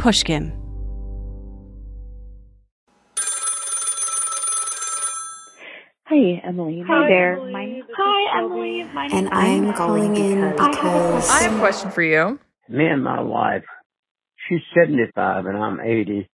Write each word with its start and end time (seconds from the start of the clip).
Pushkin. 0.00 0.50
Hi, 6.06 6.40
Emily. 6.42 6.82
Hi 6.86 7.08
there. 7.08 7.36
Emily. 7.36 7.52
My 7.52 7.82
Hi, 7.96 8.38
Emily. 8.38 8.84
My 8.94 9.08
And 9.12 9.28
I'm 9.28 9.74
calling 9.74 10.16
in 10.16 10.52
because 10.52 11.30
I 11.30 11.42
have 11.42 11.56
a 11.56 11.58
question 11.58 11.90
for 11.90 12.02
you. 12.02 12.40
me 12.68 12.86
and 12.86 13.04
my 13.04 13.20
wife, 13.20 13.64
she's 14.48 14.60
75 14.74 15.44
and 15.46 15.58
I'm 15.58 15.80
80, 15.80 16.28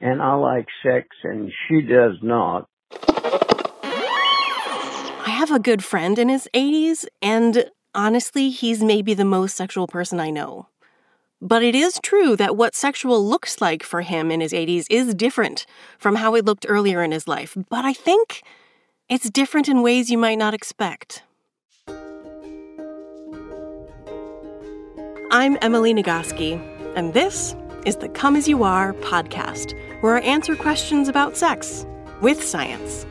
and 0.00 0.22
I 0.22 0.34
like 0.34 0.66
sex 0.82 1.06
and 1.24 1.52
she 1.68 1.82
does 1.82 2.16
not. 2.22 2.66
I 3.82 5.28
have 5.28 5.50
a 5.50 5.58
good 5.58 5.84
friend 5.84 6.18
in 6.18 6.30
his 6.30 6.48
80s, 6.54 7.04
and 7.20 7.70
honestly, 7.94 8.48
he's 8.50 8.82
maybe 8.82 9.12
the 9.14 9.24
most 9.26 9.56
sexual 9.56 9.86
person 9.86 10.20
I 10.20 10.30
know. 10.30 10.68
But 11.46 11.62
it 11.62 11.74
is 11.74 12.00
true 12.02 12.36
that 12.36 12.56
what 12.56 12.74
sexual 12.74 13.22
looks 13.22 13.60
like 13.60 13.82
for 13.82 14.00
him 14.00 14.30
in 14.30 14.40
his 14.40 14.54
80s 14.54 14.86
is 14.88 15.14
different 15.14 15.66
from 15.98 16.16
how 16.16 16.34
it 16.34 16.46
looked 16.46 16.64
earlier 16.66 17.02
in 17.02 17.12
his 17.12 17.28
life. 17.28 17.54
But 17.68 17.84
I 17.84 17.92
think 17.92 18.40
it's 19.10 19.28
different 19.28 19.68
in 19.68 19.82
ways 19.82 20.08
you 20.08 20.16
might 20.16 20.38
not 20.38 20.54
expect. 20.54 21.22
I'm 25.30 25.58
Emily 25.60 25.92
Nagoski, 25.92 26.58
and 26.96 27.12
this 27.12 27.54
is 27.84 27.96
the 27.96 28.08
Come 28.08 28.36
As 28.36 28.48
You 28.48 28.62
Are 28.62 28.94
podcast, 28.94 29.74
where 30.00 30.16
I 30.16 30.20
answer 30.20 30.56
questions 30.56 31.08
about 31.08 31.36
sex 31.36 31.84
with 32.22 32.42
science. 32.42 33.04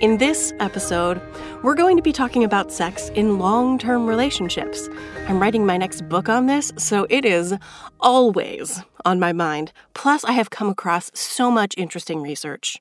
In 0.00 0.18
this 0.18 0.52
episode, 0.60 1.22
we're 1.62 1.74
going 1.74 1.96
to 1.96 2.02
be 2.02 2.12
talking 2.12 2.44
about 2.44 2.70
sex 2.70 3.08
in 3.14 3.38
long 3.38 3.78
term 3.78 4.06
relationships. 4.06 4.90
I'm 5.26 5.40
writing 5.40 5.64
my 5.64 5.78
next 5.78 6.06
book 6.06 6.28
on 6.28 6.44
this, 6.44 6.70
so 6.76 7.06
it 7.08 7.24
is 7.24 7.54
always 7.98 8.82
on 9.06 9.18
my 9.18 9.32
mind. 9.32 9.72
Plus, 9.94 10.22
I 10.22 10.32
have 10.32 10.50
come 10.50 10.68
across 10.68 11.10
so 11.14 11.50
much 11.50 11.72
interesting 11.78 12.20
research. 12.20 12.78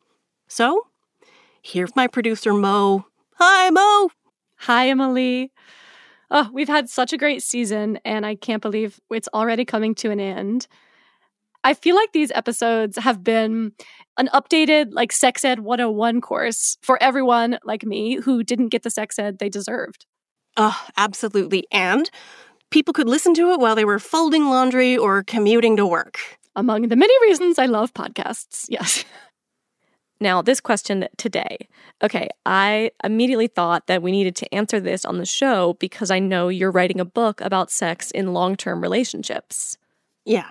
So, 0.49 0.87
here's 1.61 1.95
my 1.95 2.07
producer, 2.07 2.53
Mo. 2.53 3.05
Hi, 3.35 3.69
Mo! 3.69 4.09
Hi, 4.57 4.89
Emily. 4.89 5.53
Oh, 6.29 6.49
we've 6.51 6.67
had 6.67 6.89
such 6.89 7.13
a 7.13 7.17
great 7.17 7.41
season, 7.41 7.97
and 8.03 8.25
I 8.25 8.35
can't 8.35 8.61
believe 8.61 8.99
it's 9.09 9.29
already 9.33 9.63
coming 9.63 9.95
to 9.95 10.11
an 10.11 10.19
end. 10.19 10.67
I 11.65 11.73
feel 11.73 11.95
like 11.95 12.13
these 12.13 12.31
episodes 12.35 12.95
have 12.99 13.23
been 13.23 13.73
an 14.17 14.29
updated, 14.33 14.89
like, 14.91 15.11
Sex 15.11 15.43
Ed 15.43 15.61
101 15.61 16.21
course 16.21 16.77
for 16.83 17.01
everyone 17.01 17.57
like 17.65 17.83
me 17.83 18.21
who 18.21 18.43
didn't 18.43 18.69
get 18.69 18.83
the 18.83 18.91
sex 18.91 19.17
ed 19.17 19.39
they 19.39 19.49
deserved. 19.49 20.05
Oh, 20.57 20.79
absolutely. 20.95 21.65
And 21.71 22.09
people 22.69 22.93
could 22.93 23.09
listen 23.09 23.33
to 23.33 23.51
it 23.51 23.59
while 23.59 23.75
they 23.75 23.83
were 23.83 23.97
folding 23.97 24.45
laundry 24.45 24.95
or 24.95 25.23
commuting 25.23 25.75
to 25.77 25.87
work. 25.87 26.19
Among 26.55 26.87
the 26.87 26.95
many 26.95 27.13
reasons 27.27 27.57
I 27.57 27.65
love 27.65 27.93
podcasts, 27.93 28.65
yes. 28.69 29.03
Now, 30.21 30.41
this 30.41 30.61
question 30.61 31.09
today. 31.17 31.67
Okay, 32.01 32.29
I 32.45 32.91
immediately 33.03 33.47
thought 33.47 33.87
that 33.87 34.01
we 34.01 34.13
needed 34.13 34.35
to 34.37 34.55
answer 34.55 34.79
this 34.79 35.03
on 35.03 35.17
the 35.17 35.25
show 35.25 35.73
because 35.73 36.09
I 36.09 36.19
know 36.19 36.47
you're 36.47 36.71
writing 36.71 37.01
a 37.01 37.05
book 37.05 37.41
about 37.41 37.69
sex 37.69 38.11
in 38.11 38.33
long 38.33 38.55
term 38.55 38.81
relationships. 38.81 39.77
Yeah. 40.23 40.47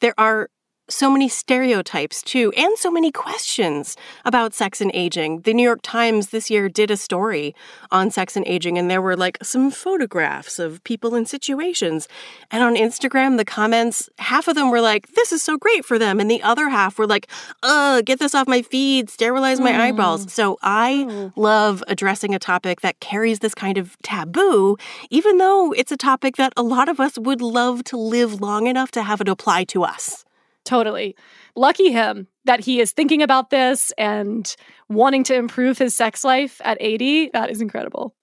There 0.00 0.14
are 0.18 0.50
so 0.88 1.10
many 1.10 1.28
stereotypes, 1.28 2.22
too, 2.22 2.52
and 2.56 2.76
so 2.76 2.90
many 2.90 3.10
questions 3.10 3.96
about 4.24 4.54
sex 4.54 4.80
and 4.80 4.90
aging. 4.94 5.40
The 5.40 5.54
New 5.54 5.62
York 5.62 5.80
Times 5.82 6.28
this 6.28 6.50
year 6.50 6.68
did 6.68 6.90
a 6.90 6.96
story 6.96 7.54
on 7.90 8.10
sex 8.10 8.36
and 8.36 8.46
aging, 8.46 8.76
and 8.76 8.90
there 8.90 9.00
were 9.00 9.16
like 9.16 9.38
some 9.42 9.70
photographs 9.70 10.58
of 10.58 10.82
people 10.84 11.14
in 11.14 11.26
situations. 11.26 12.08
And 12.50 12.62
on 12.62 12.76
Instagram, 12.76 13.36
the 13.38 13.44
comments, 13.44 14.08
half 14.18 14.48
of 14.48 14.54
them 14.54 14.70
were 14.70 14.80
like, 14.80 15.14
this 15.14 15.32
is 15.32 15.42
so 15.42 15.56
great 15.56 15.84
for 15.84 15.98
them. 15.98 16.20
And 16.20 16.30
the 16.30 16.42
other 16.42 16.68
half 16.68 16.98
were 16.98 17.06
like, 17.06 17.28
ugh, 17.62 18.04
get 18.04 18.18
this 18.18 18.34
off 18.34 18.46
my 18.46 18.62
feed, 18.62 19.08
sterilize 19.08 19.60
my 19.60 19.72
mm. 19.72 19.80
eyeballs." 19.80 20.32
So 20.32 20.58
I 20.62 21.06
oh. 21.08 21.32
love 21.36 21.82
addressing 21.88 22.34
a 22.34 22.38
topic 22.38 22.82
that 22.82 23.00
carries 23.00 23.38
this 23.38 23.54
kind 23.54 23.78
of 23.78 23.96
taboo, 24.02 24.76
even 25.10 25.38
though 25.38 25.72
it's 25.72 25.92
a 25.92 25.96
topic 25.96 26.36
that 26.36 26.52
a 26.56 26.62
lot 26.62 26.88
of 26.88 27.00
us 27.00 27.18
would 27.18 27.40
love 27.40 27.84
to 27.84 27.96
live 27.96 28.40
long 28.40 28.66
enough 28.66 28.90
to 28.92 29.02
have 29.02 29.20
it 29.20 29.28
apply 29.28 29.64
to 29.64 29.82
us. 29.82 30.24
Totally. 30.64 31.14
Lucky 31.56 31.92
him 31.92 32.26
that 32.44 32.60
he 32.60 32.80
is 32.80 32.92
thinking 32.92 33.22
about 33.22 33.50
this 33.50 33.92
and 33.98 34.54
wanting 34.88 35.24
to 35.24 35.34
improve 35.34 35.78
his 35.78 35.94
sex 35.94 36.24
life 36.24 36.60
at 36.64 36.78
80. 36.80 37.30
That 37.32 37.50
is 37.50 37.60
incredible. 37.60 38.14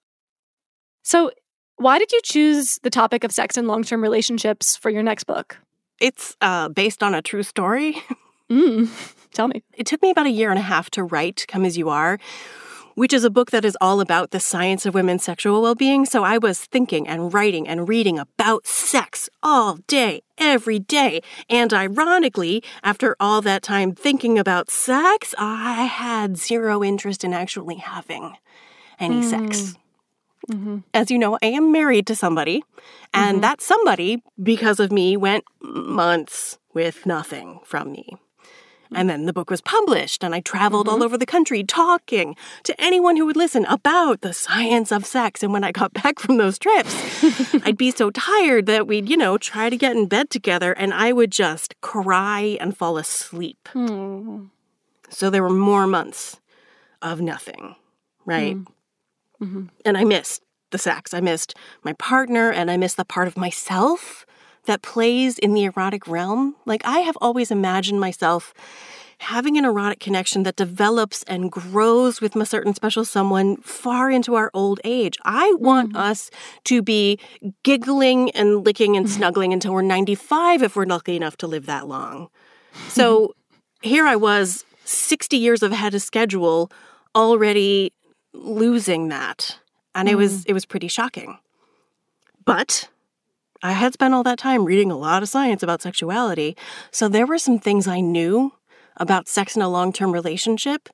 So, 1.02 1.30
why 1.76 1.98
did 1.98 2.12
you 2.12 2.20
choose 2.22 2.78
the 2.82 2.90
topic 2.90 3.24
of 3.24 3.32
sex 3.32 3.56
and 3.56 3.66
long 3.66 3.82
term 3.82 4.02
relationships 4.02 4.76
for 4.76 4.90
your 4.90 5.02
next 5.02 5.24
book? 5.24 5.58
It's 6.00 6.36
uh, 6.40 6.68
based 6.68 7.02
on 7.02 7.14
a 7.14 7.22
true 7.22 7.42
story. 7.42 7.96
Mm, 8.50 8.90
tell 9.32 9.48
me. 9.48 9.62
It 9.72 9.86
took 9.86 10.02
me 10.02 10.10
about 10.10 10.26
a 10.26 10.30
year 10.30 10.50
and 10.50 10.58
a 10.58 10.62
half 10.62 10.90
to 10.90 11.04
write 11.04 11.46
Come 11.48 11.64
As 11.64 11.78
You 11.78 11.88
Are, 11.88 12.18
which 12.94 13.12
is 13.12 13.24
a 13.24 13.30
book 13.30 13.50
that 13.50 13.64
is 13.64 13.76
all 13.80 14.00
about 14.00 14.30
the 14.30 14.40
science 14.40 14.86
of 14.86 14.94
women's 14.94 15.24
sexual 15.24 15.62
well 15.62 15.74
being. 15.74 16.04
So 16.04 16.24
I 16.24 16.38
was 16.38 16.58
thinking 16.58 17.06
and 17.08 17.32
writing 17.32 17.68
and 17.68 17.88
reading 17.88 18.18
about 18.18 18.66
sex 18.66 19.28
all 19.42 19.78
day, 19.86 20.22
every 20.38 20.78
day. 20.78 21.22
And 21.48 21.72
ironically, 21.72 22.62
after 22.82 23.16
all 23.18 23.42
that 23.42 23.62
time 23.62 23.94
thinking 23.94 24.38
about 24.38 24.70
sex, 24.70 25.34
I 25.38 25.84
had 25.84 26.36
zero 26.36 26.82
interest 26.82 27.24
in 27.24 27.32
actually 27.32 27.76
having 27.76 28.36
any 28.98 29.22
mm. 29.22 29.24
sex. 29.24 29.74
Mm-hmm. 30.50 30.78
As 30.92 31.10
you 31.10 31.18
know, 31.18 31.38
I 31.42 31.46
am 31.46 31.70
married 31.70 32.06
to 32.08 32.16
somebody, 32.16 32.64
and 33.14 33.36
mm-hmm. 33.36 33.40
that 33.42 33.60
somebody, 33.60 34.22
because 34.42 34.80
of 34.80 34.90
me, 34.90 35.16
went 35.16 35.44
months 35.62 36.58
with 36.74 37.06
nothing 37.06 37.60
from 37.64 37.92
me. 37.92 38.16
And 38.94 39.08
then 39.08 39.26
the 39.26 39.32
book 39.32 39.50
was 39.50 39.60
published, 39.60 40.22
and 40.22 40.34
I 40.34 40.40
traveled 40.40 40.88
all 40.88 40.96
mm-hmm. 40.96 41.04
over 41.04 41.18
the 41.18 41.26
country 41.26 41.64
talking 41.64 42.36
to 42.64 42.80
anyone 42.80 43.16
who 43.16 43.26
would 43.26 43.36
listen 43.36 43.64
about 43.66 44.20
the 44.20 44.32
science 44.32 44.92
of 44.92 45.06
sex. 45.06 45.42
And 45.42 45.52
when 45.52 45.64
I 45.64 45.72
got 45.72 45.92
back 46.02 46.18
from 46.18 46.36
those 46.36 46.58
trips, 46.58 46.94
I'd 47.64 47.76
be 47.76 47.90
so 47.90 48.10
tired 48.10 48.66
that 48.66 48.86
we'd, 48.86 49.08
you 49.08 49.16
know, 49.16 49.38
try 49.38 49.70
to 49.70 49.76
get 49.76 49.96
in 49.96 50.06
bed 50.06 50.30
together, 50.30 50.72
and 50.72 50.92
I 50.92 51.12
would 51.12 51.32
just 51.32 51.80
cry 51.80 52.56
and 52.60 52.76
fall 52.76 52.98
asleep. 52.98 53.68
Hmm. 53.72 54.46
So 55.08 55.28
there 55.28 55.42
were 55.42 55.50
more 55.50 55.86
months 55.86 56.40
of 57.02 57.20
nothing, 57.20 57.74
right? 58.24 58.56
Mm. 58.56 58.66
Mm-hmm. 59.42 59.64
And 59.84 59.98
I 59.98 60.04
missed 60.04 60.42
the 60.70 60.78
sex. 60.78 61.12
I 61.12 61.20
missed 61.20 61.54
my 61.82 61.92
partner, 61.94 62.50
and 62.50 62.70
I 62.70 62.76
missed 62.76 62.96
the 62.96 63.04
part 63.04 63.28
of 63.28 63.36
myself 63.36 64.24
that 64.64 64.82
plays 64.82 65.38
in 65.38 65.54
the 65.54 65.64
erotic 65.64 66.06
realm. 66.06 66.56
Like, 66.66 66.82
I 66.84 67.00
have 67.00 67.16
always 67.20 67.50
imagined 67.50 68.00
myself 68.00 68.54
having 69.22 69.56
an 69.56 69.64
erotic 69.64 70.00
connection 70.00 70.42
that 70.42 70.56
develops 70.56 71.22
and 71.24 71.50
grows 71.50 72.20
with 72.20 72.34
a 72.34 72.44
certain 72.44 72.74
special 72.74 73.04
someone 73.04 73.56
far 73.58 74.10
into 74.10 74.34
our 74.34 74.50
old 74.52 74.80
age. 74.82 75.16
I 75.24 75.54
want 75.60 75.90
mm-hmm. 75.90 75.98
us 75.98 76.30
to 76.64 76.82
be 76.82 77.20
giggling 77.62 78.30
and 78.32 78.64
licking 78.64 78.96
and 78.96 79.08
snuggling 79.16 79.52
until 79.52 79.74
we're 79.74 79.82
95 79.82 80.62
if 80.62 80.74
we're 80.74 80.86
lucky 80.86 81.16
enough 81.16 81.36
to 81.38 81.46
live 81.46 81.66
that 81.66 81.86
long. 81.86 82.28
So 82.88 83.34
here 83.82 84.06
I 84.06 84.16
was, 84.16 84.64
60 84.84 85.36
years 85.36 85.62
ahead 85.62 85.94
of 85.94 86.02
schedule, 86.02 86.72
already 87.14 87.92
losing 88.32 89.08
that. 89.08 89.58
And 89.94 90.08
it 90.08 90.16
was 90.16 90.44
mm. 90.44 90.44
it 90.48 90.52
was 90.54 90.64
pretty 90.64 90.88
shocking. 90.88 91.38
But 92.44 92.88
I 93.62 93.72
had 93.72 93.92
spent 93.92 94.12
all 94.12 94.24
that 94.24 94.38
time 94.38 94.64
reading 94.64 94.90
a 94.90 94.96
lot 94.96 95.22
of 95.22 95.28
science 95.28 95.62
about 95.62 95.82
sexuality, 95.82 96.56
so 96.90 97.08
there 97.08 97.26
were 97.26 97.38
some 97.38 97.58
things 97.58 97.86
I 97.86 98.00
knew 98.00 98.52
about 98.96 99.28
sex 99.28 99.54
in 99.54 99.62
a 99.62 99.68
long-term 99.68 100.12
relationship 100.12 100.88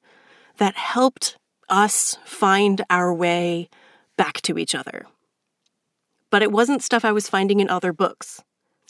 that 0.58 0.76
helped 0.76 1.38
us 1.68 2.18
find 2.24 2.84
our 2.90 3.12
way 3.12 3.70
back 4.16 4.42
to 4.42 4.58
each 4.58 4.74
other. 4.74 5.06
But 6.30 6.42
it 6.42 6.52
wasn't 6.52 6.82
stuff 6.82 7.04
I 7.04 7.12
was 7.12 7.28
finding 7.28 7.60
in 7.60 7.70
other 7.70 7.92
books. 7.92 8.42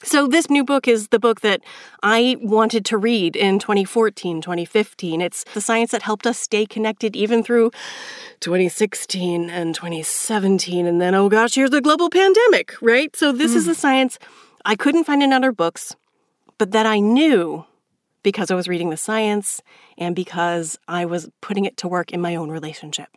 So, 0.05 0.29
this 0.29 0.49
new 0.49 0.65
book 0.65 0.87
is 0.87 1.09
the 1.09 1.19
book 1.19 1.41
that 1.41 1.61
I 2.05 2.37
wanted 2.41 2.85
to 2.87 2.97
read 2.97 3.35
in 3.35 3.59
2014, 3.59 4.41
2015. 4.41 5.21
It's 5.21 5.43
the 5.55 5.61
science 5.61 5.91
that 5.91 6.03
helped 6.03 6.25
us 6.25 6.39
stay 6.39 6.67
connected 6.67 7.17
even 7.17 7.43
through 7.43 7.73
2016 8.39 9.50
and 9.50 9.75
2017. 9.75 10.87
And 10.87 11.00
then, 11.00 11.17
oh 11.17 11.29
gosh, 11.29 11.56
here's 11.56 11.73
a 11.73 11.81
global 11.81 12.11
pandemic, 12.11 12.81
right? 12.81 13.15
So, 13.17 13.33
this 13.33 13.56
is 13.56 13.65
hmm. 13.65 13.71
the 13.71 13.75
science 13.75 14.21
I 14.65 14.77
couldn't 14.77 15.03
find 15.03 15.21
in 15.21 15.33
other 15.33 15.50
books, 15.50 15.97
but 16.59 16.71
that 16.71 16.87
I 16.87 17.01
knew 17.01 17.65
because 18.23 18.53
I 18.53 18.55
was 18.55 18.69
reading 18.69 18.91
the 18.91 18.97
science 18.97 19.62
and 19.97 20.15
because 20.15 20.79
I 20.87 21.06
was 21.06 21.29
putting 21.41 21.65
it 21.65 21.77
to 21.79 21.89
work 21.89 22.12
in 22.12 22.21
my 22.21 22.37
own 22.37 22.51
relationship. 22.51 23.09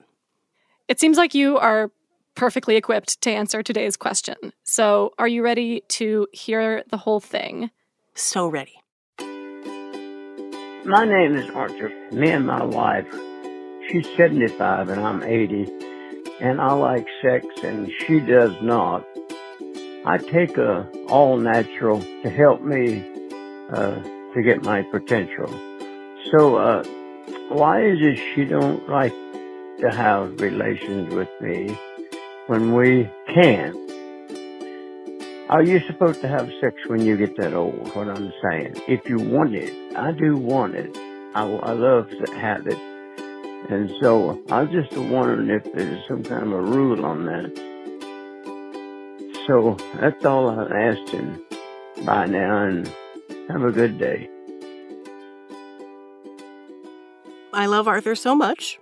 It 0.88 1.00
seems 1.00 1.18
like 1.18 1.36
you 1.36 1.60
are 1.60 1.92
perfectly 2.36 2.76
equipped 2.76 3.22
to 3.22 3.32
answer 3.32 3.64
today's 3.64 3.98
question. 3.98 4.36
So, 4.64 5.14
are 5.18 5.28
you 5.28 5.44
ready 5.44 5.84
to 5.90 6.28
hear 6.32 6.84
the 6.90 6.98
whole 6.98 7.20
thing? 7.20 7.72
So 8.14 8.48
ready. 8.48 8.74
My 10.84 11.06
name 11.06 11.36
is 11.36 11.50
Arthur. 11.52 11.90
Me 12.12 12.32
and 12.32 12.48
my 12.48 12.64
wife, 12.64 13.08
she's 13.88 14.08
75 14.18 14.90
and 14.90 15.02
I'm 15.02 15.24
80, 15.24 15.68
and 16.40 16.60
I 16.60 16.74
like 16.74 17.08
sex 17.22 17.46
and 17.64 17.92
she 18.00 18.20
does 18.20 18.56
not. 18.62 19.06
I 20.06 20.18
take 20.18 20.58
a 20.58 20.90
all 21.08 21.38
natural 21.38 22.02
to 22.02 22.30
help 22.30 22.62
me 22.62 23.08
uh, 23.72 24.02
to 24.34 24.42
get 24.44 24.64
my 24.64 24.82
potential. 24.82 25.48
So, 26.32 26.56
uh, 26.56 26.84
why 27.50 27.84
is 27.84 28.00
it 28.02 28.18
she 28.34 28.46
don't 28.46 28.88
like 28.90 29.14
to 29.82 29.92
have 29.92 30.40
relations 30.42 31.14
with 31.14 31.30
me 31.42 31.78
when 32.48 32.74
we 32.74 33.10
can? 33.34 33.76
Are 35.50 35.64
you 35.64 35.80
supposed 35.88 36.22
to 36.22 36.28
have 36.28 36.50
sex 36.62 36.76
when 36.88 37.02
you 37.06 37.18
get 37.18 37.36
that 37.38 37.54
old? 37.54 37.94
What 37.96 38.08
I'm 38.08 38.32
saying, 38.50 38.76
if 38.88 39.08
you 39.10 39.18
want 39.18 39.54
it, 39.54 39.74
I 39.98 40.12
do 40.12 40.38
want 40.38 40.76
it. 40.76 40.96
I, 41.36 41.44
I 41.44 41.72
love 41.74 42.10
to 42.10 42.32
have 42.36 42.68
it, 42.68 42.78
and 43.70 43.90
so 44.02 44.42
I 44.50 44.64
was 44.64 44.72
just 44.72 44.92
wondering 44.98 45.50
if 45.50 45.64
there's 45.74 46.06
some 46.08 46.24
kind 46.24 46.44
of 46.44 46.52
a 46.52 46.62
rule 46.62 47.06
on 47.06 47.26
that. 47.26 47.52
So 49.48 49.78
that's 50.00 50.26
all 50.26 50.50
I'm 50.50 50.72
asking 50.72 51.40
by 52.06 52.26
now, 52.26 52.64
and 52.64 52.88
have 53.50 53.64
a 53.64 53.72
good 53.72 53.98
day. 53.98 54.30
I 57.54 57.66
love 57.66 57.88
Arthur 57.88 58.16
so 58.16 58.36
much. 58.36 58.81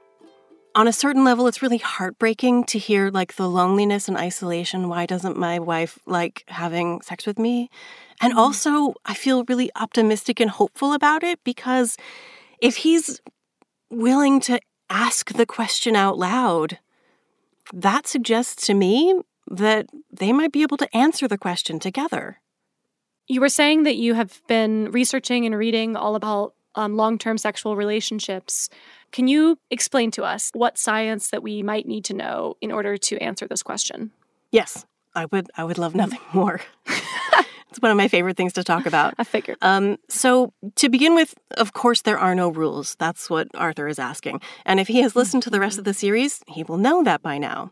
On 0.79 0.87
a 0.87 0.93
certain 0.93 1.25
level, 1.25 1.45
it's 1.47 1.61
really 1.61 1.79
heartbreaking 1.79 2.63
to 2.67 2.79
hear 2.79 3.09
like 3.09 3.35
the 3.35 3.49
loneliness 3.49 4.07
and 4.07 4.15
isolation. 4.15 4.87
Why 4.87 5.05
doesn't 5.05 5.35
my 5.35 5.59
wife 5.59 5.99
like 6.05 6.45
having 6.47 7.01
sex 7.01 7.27
with 7.27 7.37
me? 7.37 7.69
And 8.21 8.31
mm-hmm. 8.31 8.39
also, 8.39 8.93
I 9.05 9.13
feel 9.13 9.43
really 9.49 9.69
optimistic 9.75 10.39
and 10.39 10.49
hopeful 10.49 10.93
about 10.93 11.21
it 11.21 11.43
because 11.43 11.97
if 12.61 12.77
he's 12.77 13.19
willing 13.89 14.39
to 14.39 14.57
ask 14.89 15.33
the 15.33 15.45
question 15.45 15.97
out 15.97 16.17
loud, 16.17 16.79
that 17.73 18.07
suggests 18.07 18.65
to 18.67 18.73
me 18.73 19.19
that 19.51 19.87
they 20.09 20.31
might 20.31 20.53
be 20.53 20.61
able 20.61 20.77
to 20.77 20.95
answer 20.95 21.27
the 21.27 21.37
question 21.37 21.79
together. 21.79 22.39
You 23.27 23.41
were 23.41 23.49
saying 23.49 23.83
that 23.83 23.97
you 23.97 24.13
have 24.13 24.41
been 24.47 24.91
researching 24.91 25.45
and 25.45 25.57
reading 25.57 25.97
all 25.97 26.15
about 26.15 26.53
um, 26.75 26.95
long 26.95 27.17
term 27.17 27.37
sexual 27.37 27.75
relationships. 27.75 28.69
Can 29.11 29.27
you 29.27 29.57
explain 29.71 30.11
to 30.11 30.23
us 30.23 30.51
what 30.53 30.77
science 30.77 31.29
that 31.29 31.43
we 31.43 31.63
might 31.63 31.87
need 31.87 32.05
to 32.05 32.13
know 32.13 32.55
in 32.61 32.71
order 32.71 32.97
to 32.97 33.17
answer 33.17 33.47
this 33.47 33.63
question? 33.63 34.11
Yes, 34.51 34.85
I 35.15 35.25
would. 35.25 35.49
I 35.57 35.63
would 35.63 35.77
love 35.77 35.95
nothing 35.95 36.19
more. 36.33 36.61
it's 37.69 37.79
one 37.79 37.91
of 37.91 37.97
my 37.97 38.07
favorite 38.07 38.37
things 38.37 38.53
to 38.53 38.63
talk 38.63 38.85
about. 38.85 39.13
I 39.17 39.23
figured. 39.23 39.57
Um, 39.61 39.97
so, 40.09 40.53
to 40.75 40.89
begin 40.89 41.15
with, 41.15 41.35
of 41.57 41.73
course, 41.73 42.01
there 42.01 42.19
are 42.19 42.35
no 42.35 42.49
rules. 42.49 42.95
That's 42.95 43.29
what 43.29 43.47
Arthur 43.55 43.87
is 43.87 43.99
asking. 43.99 44.41
And 44.65 44.79
if 44.79 44.87
he 44.87 45.01
has 45.01 45.15
listened 45.15 45.43
to 45.43 45.49
the 45.49 45.59
rest 45.59 45.77
of 45.77 45.85
the 45.85 45.93
series, 45.93 46.41
he 46.47 46.63
will 46.63 46.77
know 46.77 47.03
that 47.03 47.21
by 47.21 47.37
now. 47.37 47.71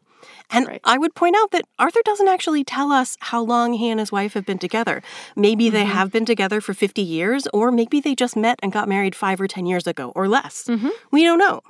And 0.50 0.68
Right. 0.68 0.82
I 0.84 0.98
would 0.98 1.14
point 1.16 1.36
out 1.38 1.52
that 1.52 1.66
Arthur 1.78 2.00
doesn't 2.06 2.28
actually 2.28 2.64
tell 2.64 2.92
us 2.92 3.18
how 3.20 3.42
long 3.42 3.74
he 3.74 3.90
and 3.90 4.00
his 4.00 4.12
wife 4.12 4.34
have 4.34 4.46
been 4.46 4.58
together. 4.58 5.02
Maybe 5.36 5.70
they 5.70 5.84
have 5.86 6.12
been 6.12 6.26
together 6.26 6.62
for 6.62 6.74
50 6.74 7.02
years, 7.02 7.48
or 7.54 7.72
maybe 7.72 8.00
they 8.00 8.16
just 8.16 8.36
met 8.36 8.60
and 8.64 8.72
got 8.72 8.88
married 8.88 9.16
five 9.16 9.42
or 9.42 9.48
10 9.48 9.66
years 9.66 9.88
ago, 9.88 10.12
or 10.16 10.28
less. 10.28 10.70
We 11.12 11.24
don't 11.24 11.40
know. 11.40 11.62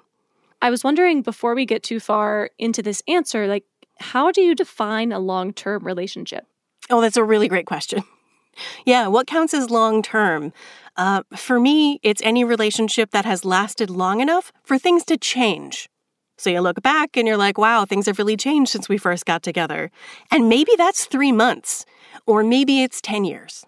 I 0.61 0.69
was 0.69 0.83
wondering 0.83 1.21
before 1.21 1.53
we 1.55 1.65
get 1.65 1.83
too 1.83 1.99
far 1.99 2.49
into 2.57 2.81
this 2.81 3.03
answer, 3.07 3.47
like, 3.47 3.63
how 3.99 4.31
do 4.31 4.41
you 4.41 4.55
define 4.55 5.11
a 5.11 5.19
long 5.19 5.53
term 5.53 5.83
relationship? 5.83 6.45
Oh, 6.89 7.01
that's 7.01 7.17
a 7.17 7.23
really 7.23 7.47
great 7.47 7.65
question. 7.65 8.03
Yeah, 8.87 9.05
what 9.05 9.27
counts 9.27 9.53
as 9.53 9.69
long 9.69 10.01
term? 10.01 10.51
Uh, 10.95 11.21
for 11.35 11.59
me, 11.59 11.99
it's 12.01 12.23
any 12.23 12.43
relationship 12.43 13.11
that 13.11 13.23
has 13.23 13.45
lasted 13.45 13.91
long 13.91 14.19
enough 14.19 14.51
for 14.63 14.79
things 14.79 15.05
to 15.05 15.15
change. 15.15 15.89
So 16.37 16.49
you 16.49 16.61
look 16.61 16.81
back 16.81 17.17
and 17.17 17.27
you're 17.27 17.37
like, 17.37 17.57
wow, 17.57 17.85
things 17.85 18.05
have 18.05 18.19
really 18.19 18.37
changed 18.37 18.71
since 18.71 18.87
we 18.87 18.97
first 18.97 19.25
got 19.25 19.43
together. 19.43 19.91
And 20.31 20.49
maybe 20.49 20.71
that's 20.77 21.05
three 21.05 21.31
months, 21.31 21.85
or 22.25 22.43
maybe 22.43 22.83
it's 22.83 23.01
10 23.01 23.25
years. 23.25 23.65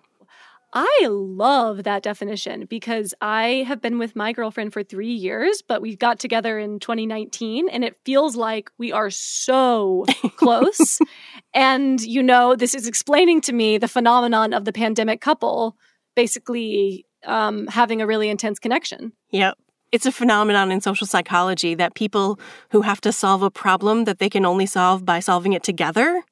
I 0.71 1.07
love 1.09 1.83
that 1.83 2.03
definition 2.03 2.65
because 2.65 3.15
I 3.21 3.65
have 3.67 3.81
been 3.81 3.97
with 3.97 4.15
my 4.15 4.31
girlfriend 4.33 4.71
for 4.71 4.83
three 4.83 5.11
years, 5.11 5.63
but 5.67 5.81
we 5.81 5.95
got 5.95 6.19
together 6.19 6.59
in 6.59 6.79
2019 6.79 7.69
and 7.69 7.83
it 7.83 7.97
feels 8.05 8.35
like 8.35 8.69
we 8.77 8.91
are 8.91 9.09
so 9.09 10.05
close. 10.37 10.99
and, 11.55 11.99
you 12.01 12.21
know, 12.21 12.55
this 12.55 12.75
is 12.75 12.87
explaining 12.87 13.41
to 13.41 13.53
me 13.53 13.79
the 13.79 13.87
phenomenon 13.87 14.53
of 14.53 14.65
the 14.65 14.73
pandemic 14.73 15.21
couple 15.21 15.75
basically 16.15 17.05
um, 17.25 17.65
having 17.67 18.01
a 18.01 18.07
really 18.07 18.29
intense 18.29 18.59
connection. 18.59 19.13
Yep. 19.31 19.57
It's 19.91 20.05
a 20.05 20.11
phenomenon 20.11 20.71
in 20.71 20.81
social 20.81 21.07
psychology 21.07 21.73
that 21.75 21.95
people 21.95 22.39
who 22.71 22.81
have 22.81 23.01
to 23.01 23.11
solve 23.11 23.41
a 23.41 23.49
problem 23.49 24.05
that 24.05 24.19
they 24.19 24.29
can 24.29 24.45
only 24.45 24.65
solve 24.65 25.05
by 25.05 25.19
solving 25.19 25.53
it 25.53 25.63
together 25.63 26.23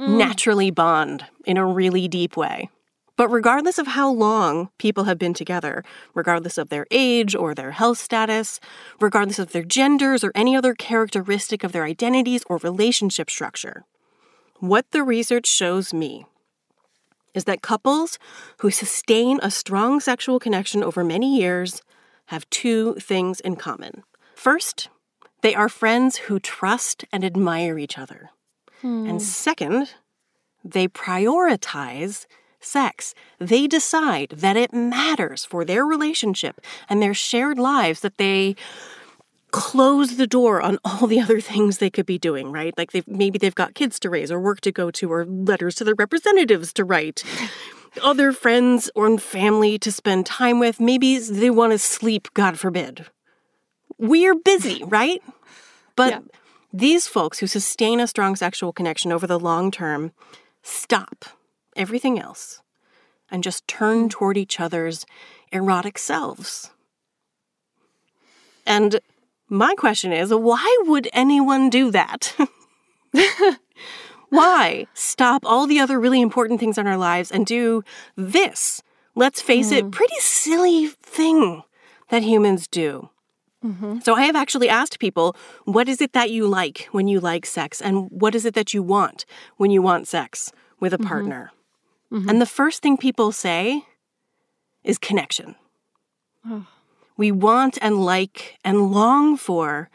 mm. 0.00 0.16
naturally 0.16 0.70
bond 0.70 1.26
in 1.44 1.56
a 1.56 1.66
really 1.66 2.08
deep 2.08 2.36
way. 2.36 2.70
But 3.16 3.28
regardless 3.28 3.78
of 3.78 3.88
how 3.88 4.10
long 4.10 4.70
people 4.78 5.04
have 5.04 5.18
been 5.18 5.34
together, 5.34 5.84
regardless 6.14 6.56
of 6.56 6.70
their 6.70 6.86
age 6.90 7.34
or 7.34 7.54
their 7.54 7.72
health 7.72 7.98
status, 7.98 8.60
regardless 8.98 9.38
of 9.38 9.52
their 9.52 9.62
genders 9.62 10.24
or 10.24 10.32
any 10.34 10.56
other 10.56 10.74
characteristic 10.74 11.62
of 11.62 11.72
their 11.72 11.84
identities 11.84 12.42
or 12.48 12.56
relationship 12.58 13.28
structure, 13.28 13.84
what 14.58 14.90
the 14.92 15.02
research 15.02 15.46
shows 15.46 15.92
me 15.92 16.24
is 17.34 17.44
that 17.44 17.62
couples 17.62 18.18
who 18.60 18.70
sustain 18.70 19.38
a 19.42 19.50
strong 19.50 20.00
sexual 20.00 20.40
connection 20.40 20.82
over 20.82 21.04
many 21.04 21.38
years 21.38 21.82
have 22.30 22.48
two 22.48 22.94
things 22.94 23.40
in 23.40 23.56
common. 23.56 24.04
First, 24.36 24.88
they 25.42 25.52
are 25.52 25.68
friends 25.68 26.16
who 26.16 26.38
trust 26.38 27.04
and 27.12 27.24
admire 27.24 27.76
each 27.76 27.98
other. 27.98 28.30
Hmm. 28.82 29.04
And 29.08 29.20
second, 29.20 29.94
they 30.64 30.86
prioritize 30.86 32.26
sex. 32.60 33.14
They 33.40 33.66
decide 33.66 34.30
that 34.30 34.56
it 34.56 34.72
matters 34.72 35.44
for 35.44 35.64
their 35.64 35.84
relationship 35.84 36.60
and 36.88 37.02
their 37.02 37.14
shared 37.14 37.58
lives 37.58 37.98
that 38.00 38.16
they 38.16 38.54
close 39.50 40.16
the 40.16 40.28
door 40.28 40.62
on 40.62 40.78
all 40.84 41.08
the 41.08 41.18
other 41.18 41.40
things 41.40 41.78
they 41.78 41.90
could 41.90 42.06
be 42.06 42.18
doing, 42.18 42.52
right? 42.52 42.78
Like 42.78 42.92
they've 42.92 43.08
maybe 43.08 43.38
they've 43.38 43.52
got 43.56 43.74
kids 43.74 43.98
to 44.00 44.08
raise 44.08 44.30
or 44.30 44.38
work 44.38 44.60
to 44.60 44.70
go 44.70 44.92
to 44.92 45.12
or 45.12 45.24
letters 45.24 45.74
to 45.76 45.84
their 45.84 45.96
representatives 45.96 46.72
to 46.74 46.84
write. 46.84 47.24
Other 48.02 48.32
friends 48.32 48.90
or 48.94 49.18
family 49.18 49.78
to 49.78 49.92
spend 49.92 50.26
time 50.26 50.58
with. 50.58 50.80
Maybe 50.80 51.18
they 51.18 51.50
want 51.50 51.72
to 51.72 51.78
sleep, 51.78 52.28
God 52.34 52.58
forbid. 52.58 53.06
We're 53.98 54.34
busy, 54.34 54.82
right? 54.86 55.22
But 55.96 56.10
Yeah. 56.12 56.20
these 56.72 57.06
folks 57.06 57.38
who 57.38 57.46
sustain 57.46 58.00
a 58.00 58.06
strong 58.06 58.36
sexual 58.36 58.72
connection 58.72 59.12
over 59.12 59.26
the 59.26 59.38
long 59.38 59.70
term 59.70 60.12
stop 60.62 61.24
everything 61.76 62.18
else 62.18 62.62
and 63.30 63.42
just 63.42 63.66
turn 63.66 64.08
mm. 64.08 64.10
toward 64.10 64.36
each 64.36 64.60
other's 64.60 65.06
erotic 65.52 65.98
selves. 65.98 66.70
And 68.66 69.00
my 69.48 69.74
question 69.74 70.12
is 70.12 70.32
why 70.32 70.82
would 70.86 71.08
anyone 71.12 71.70
do 71.70 71.90
that? 71.90 72.34
why 74.30 74.86
stop 74.94 75.44
all 75.44 75.66
the 75.66 75.78
other 75.78 76.00
really 76.00 76.20
important 76.20 76.60
things 76.60 76.78
in 76.78 76.86
our 76.86 76.96
lives 76.96 77.30
and 77.30 77.44
do 77.44 77.84
this? 78.16 78.82
Let's 79.14 79.42
face 79.42 79.70
it, 79.72 79.86
mm. 79.86 79.92
pretty 79.92 80.18
silly 80.20 80.88
thing 80.88 81.62
that 82.08 82.22
humans 82.22 82.66
do. 82.66 83.10
Mm-hmm. 83.64 83.98
So 84.00 84.14
I 84.14 84.22
have 84.22 84.36
actually 84.36 84.68
asked 84.68 84.98
people, 84.98 85.36
what 85.64 85.88
is 85.88 86.00
it 86.00 86.12
that 86.12 86.30
you 86.30 86.46
like 86.46 86.88
when 86.92 87.08
you 87.08 87.20
like 87.20 87.44
sex? 87.44 87.82
And 87.82 88.10
what 88.10 88.34
is 88.34 88.46
it 88.46 88.54
that 88.54 88.72
you 88.72 88.82
want 88.82 89.26
when 89.56 89.70
you 89.70 89.82
want 89.82 90.08
sex 90.08 90.52
with 90.78 90.94
a 90.94 90.96
mm-hmm. 90.96 91.08
partner? 91.08 91.52
Mm-hmm. 92.10 92.28
And 92.28 92.40
the 92.40 92.46
first 92.46 92.82
thing 92.82 92.96
people 92.96 93.32
say 93.32 93.84
is 94.82 94.96
connection. 94.98 95.56
We 97.18 97.30
want 97.30 97.76
and 97.82 98.02
like 98.02 98.58
and 98.64 98.90
long 98.90 99.36
for 99.36 99.90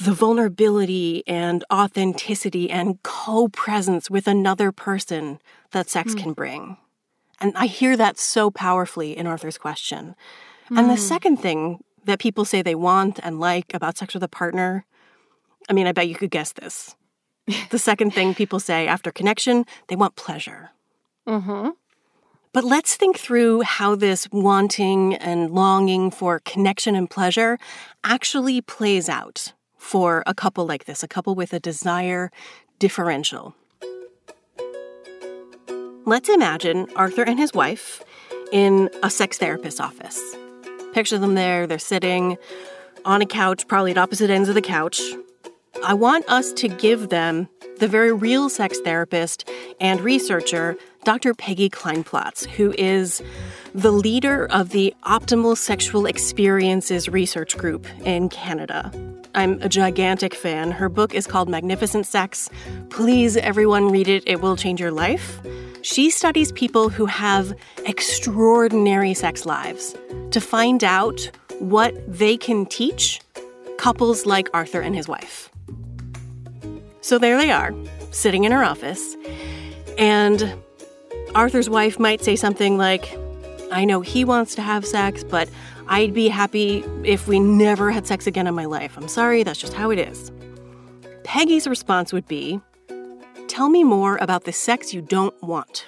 the 0.00 0.12
vulnerability 0.12 1.24
and 1.26 1.64
authenticity 1.72 2.70
and 2.70 3.02
co 3.02 3.48
presence 3.48 4.08
with 4.10 4.26
another 4.26 4.70
person 4.72 5.40
that 5.72 5.90
sex 5.90 6.14
can 6.14 6.32
bring. 6.32 6.76
And 7.40 7.52
I 7.56 7.66
hear 7.66 7.96
that 7.96 8.18
so 8.18 8.50
powerfully 8.50 9.16
in 9.16 9.26
Arthur's 9.26 9.58
question. 9.58 10.14
And 10.70 10.90
the 10.90 10.96
second 10.96 11.38
thing 11.38 11.82
that 12.04 12.18
people 12.18 12.44
say 12.44 12.60
they 12.60 12.74
want 12.74 13.18
and 13.22 13.40
like 13.40 13.72
about 13.72 13.96
sex 13.96 14.12
with 14.12 14.22
a 14.22 14.28
partner, 14.28 14.84
I 15.68 15.72
mean, 15.72 15.86
I 15.86 15.92
bet 15.92 16.08
you 16.08 16.14
could 16.14 16.30
guess 16.30 16.52
this. 16.52 16.94
the 17.70 17.78
second 17.78 18.12
thing 18.12 18.34
people 18.34 18.60
say 18.60 18.86
after 18.86 19.10
connection, 19.10 19.64
they 19.88 19.96
want 19.96 20.16
pleasure. 20.16 20.70
Mm-hmm. 21.26 21.70
But 22.52 22.64
let's 22.64 22.96
think 22.96 23.18
through 23.18 23.62
how 23.62 23.94
this 23.94 24.28
wanting 24.30 25.14
and 25.14 25.50
longing 25.50 26.10
for 26.10 26.40
connection 26.40 26.94
and 26.94 27.08
pleasure 27.08 27.58
actually 28.04 28.60
plays 28.60 29.08
out 29.08 29.52
for 29.78 30.22
a 30.26 30.34
couple 30.34 30.66
like 30.66 30.84
this, 30.84 31.02
a 31.02 31.08
couple 31.08 31.34
with 31.34 31.52
a 31.52 31.60
desire 31.60 32.30
differential. 32.78 33.54
Let's 36.04 36.28
imagine 36.28 36.86
Arthur 36.96 37.22
and 37.22 37.38
his 37.38 37.52
wife 37.54 38.02
in 38.52 38.90
a 39.02 39.10
sex 39.10 39.38
therapist's 39.38 39.80
office. 39.80 40.20
Picture 40.92 41.18
them 41.18 41.34
there, 41.34 41.66
they're 41.66 41.78
sitting 41.78 42.38
on 43.04 43.22
a 43.22 43.26
couch, 43.26 43.68
probably 43.68 43.92
at 43.92 43.98
opposite 43.98 44.30
ends 44.30 44.48
of 44.48 44.54
the 44.54 44.62
couch. 44.62 45.00
I 45.84 45.94
want 45.94 46.28
us 46.28 46.52
to 46.54 46.68
give 46.68 47.08
them, 47.10 47.48
the 47.78 47.86
very 47.86 48.12
real 48.12 48.48
sex 48.48 48.80
therapist 48.80 49.48
and 49.80 50.00
researcher, 50.00 50.76
Dr. 51.04 51.34
Peggy 51.34 51.70
Kleinplatz, 51.70 52.46
who 52.46 52.74
is 52.76 53.22
the 53.74 53.90
leader 53.90 54.46
of 54.46 54.70
the 54.70 54.94
Optimal 55.04 55.56
Sexual 55.56 56.06
Experiences 56.06 57.08
Research 57.08 57.56
Group 57.56 57.86
in 58.04 58.28
Canada. 58.28 58.92
I'm 59.34 59.60
a 59.62 59.68
gigantic 59.68 60.34
fan. 60.34 60.70
Her 60.70 60.88
book 60.88 61.14
is 61.14 61.26
called 61.26 61.48
Magnificent 61.48 62.06
Sex. 62.06 62.50
Please, 62.90 63.36
everyone, 63.36 63.90
read 63.90 64.08
it. 64.08 64.24
It 64.26 64.40
will 64.40 64.56
change 64.56 64.80
your 64.80 64.90
life. 64.90 65.40
She 65.82 66.10
studies 66.10 66.52
people 66.52 66.88
who 66.88 67.06
have 67.06 67.54
extraordinary 67.86 69.14
sex 69.14 69.46
lives 69.46 69.94
to 70.32 70.40
find 70.40 70.82
out 70.82 71.30
what 71.60 71.94
they 72.06 72.36
can 72.36 72.66
teach 72.66 73.20
couples 73.78 74.26
like 74.26 74.48
Arthur 74.52 74.80
and 74.80 74.94
his 74.94 75.08
wife. 75.08 75.50
So 77.00 77.18
there 77.18 77.38
they 77.38 77.50
are, 77.50 77.72
sitting 78.10 78.44
in 78.44 78.52
her 78.52 78.64
office, 78.64 79.16
and 79.96 80.54
Arthur's 81.34 81.68
wife 81.68 81.98
might 81.98 82.22
say 82.22 82.36
something 82.36 82.78
like, 82.78 83.16
I 83.70 83.84
know 83.84 84.00
he 84.00 84.24
wants 84.24 84.54
to 84.56 84.62
have 84.62 84.86
sex, 84.86 85.22
but 85.22 85.48
I'd 85.88 86.14
be 86.14 86.28
happy 86.28 86.84
if 87.04 87.28
we 87.28 87.38
never 87.38 87.90
had 87.90 88.06
sex 88.06 88.26
again 88.26 88.46
in 88.46 88.54
my 88.54 88.64
life. 88.64 88.96
I'm 88.96 89.08
sorry, 89.08 89.42
that's 89.42 89.60
just 89.60 89.74
how 89.74 89.90
it 89.90 89.98
is. 89.98 90.30
Peggy's 91.24 91.66
response 91.66 92.12
would 92.12 92.26
be, 92.26 92.60
Tell 93.46 93.68
me 93.68 93.82
more 93.82 94.16
about 94.18 94.44
the 94.44 94.52
sex 94.52 94.94
you 94.94 95.00
don't 95.00 95.34
want. 95.42 95.86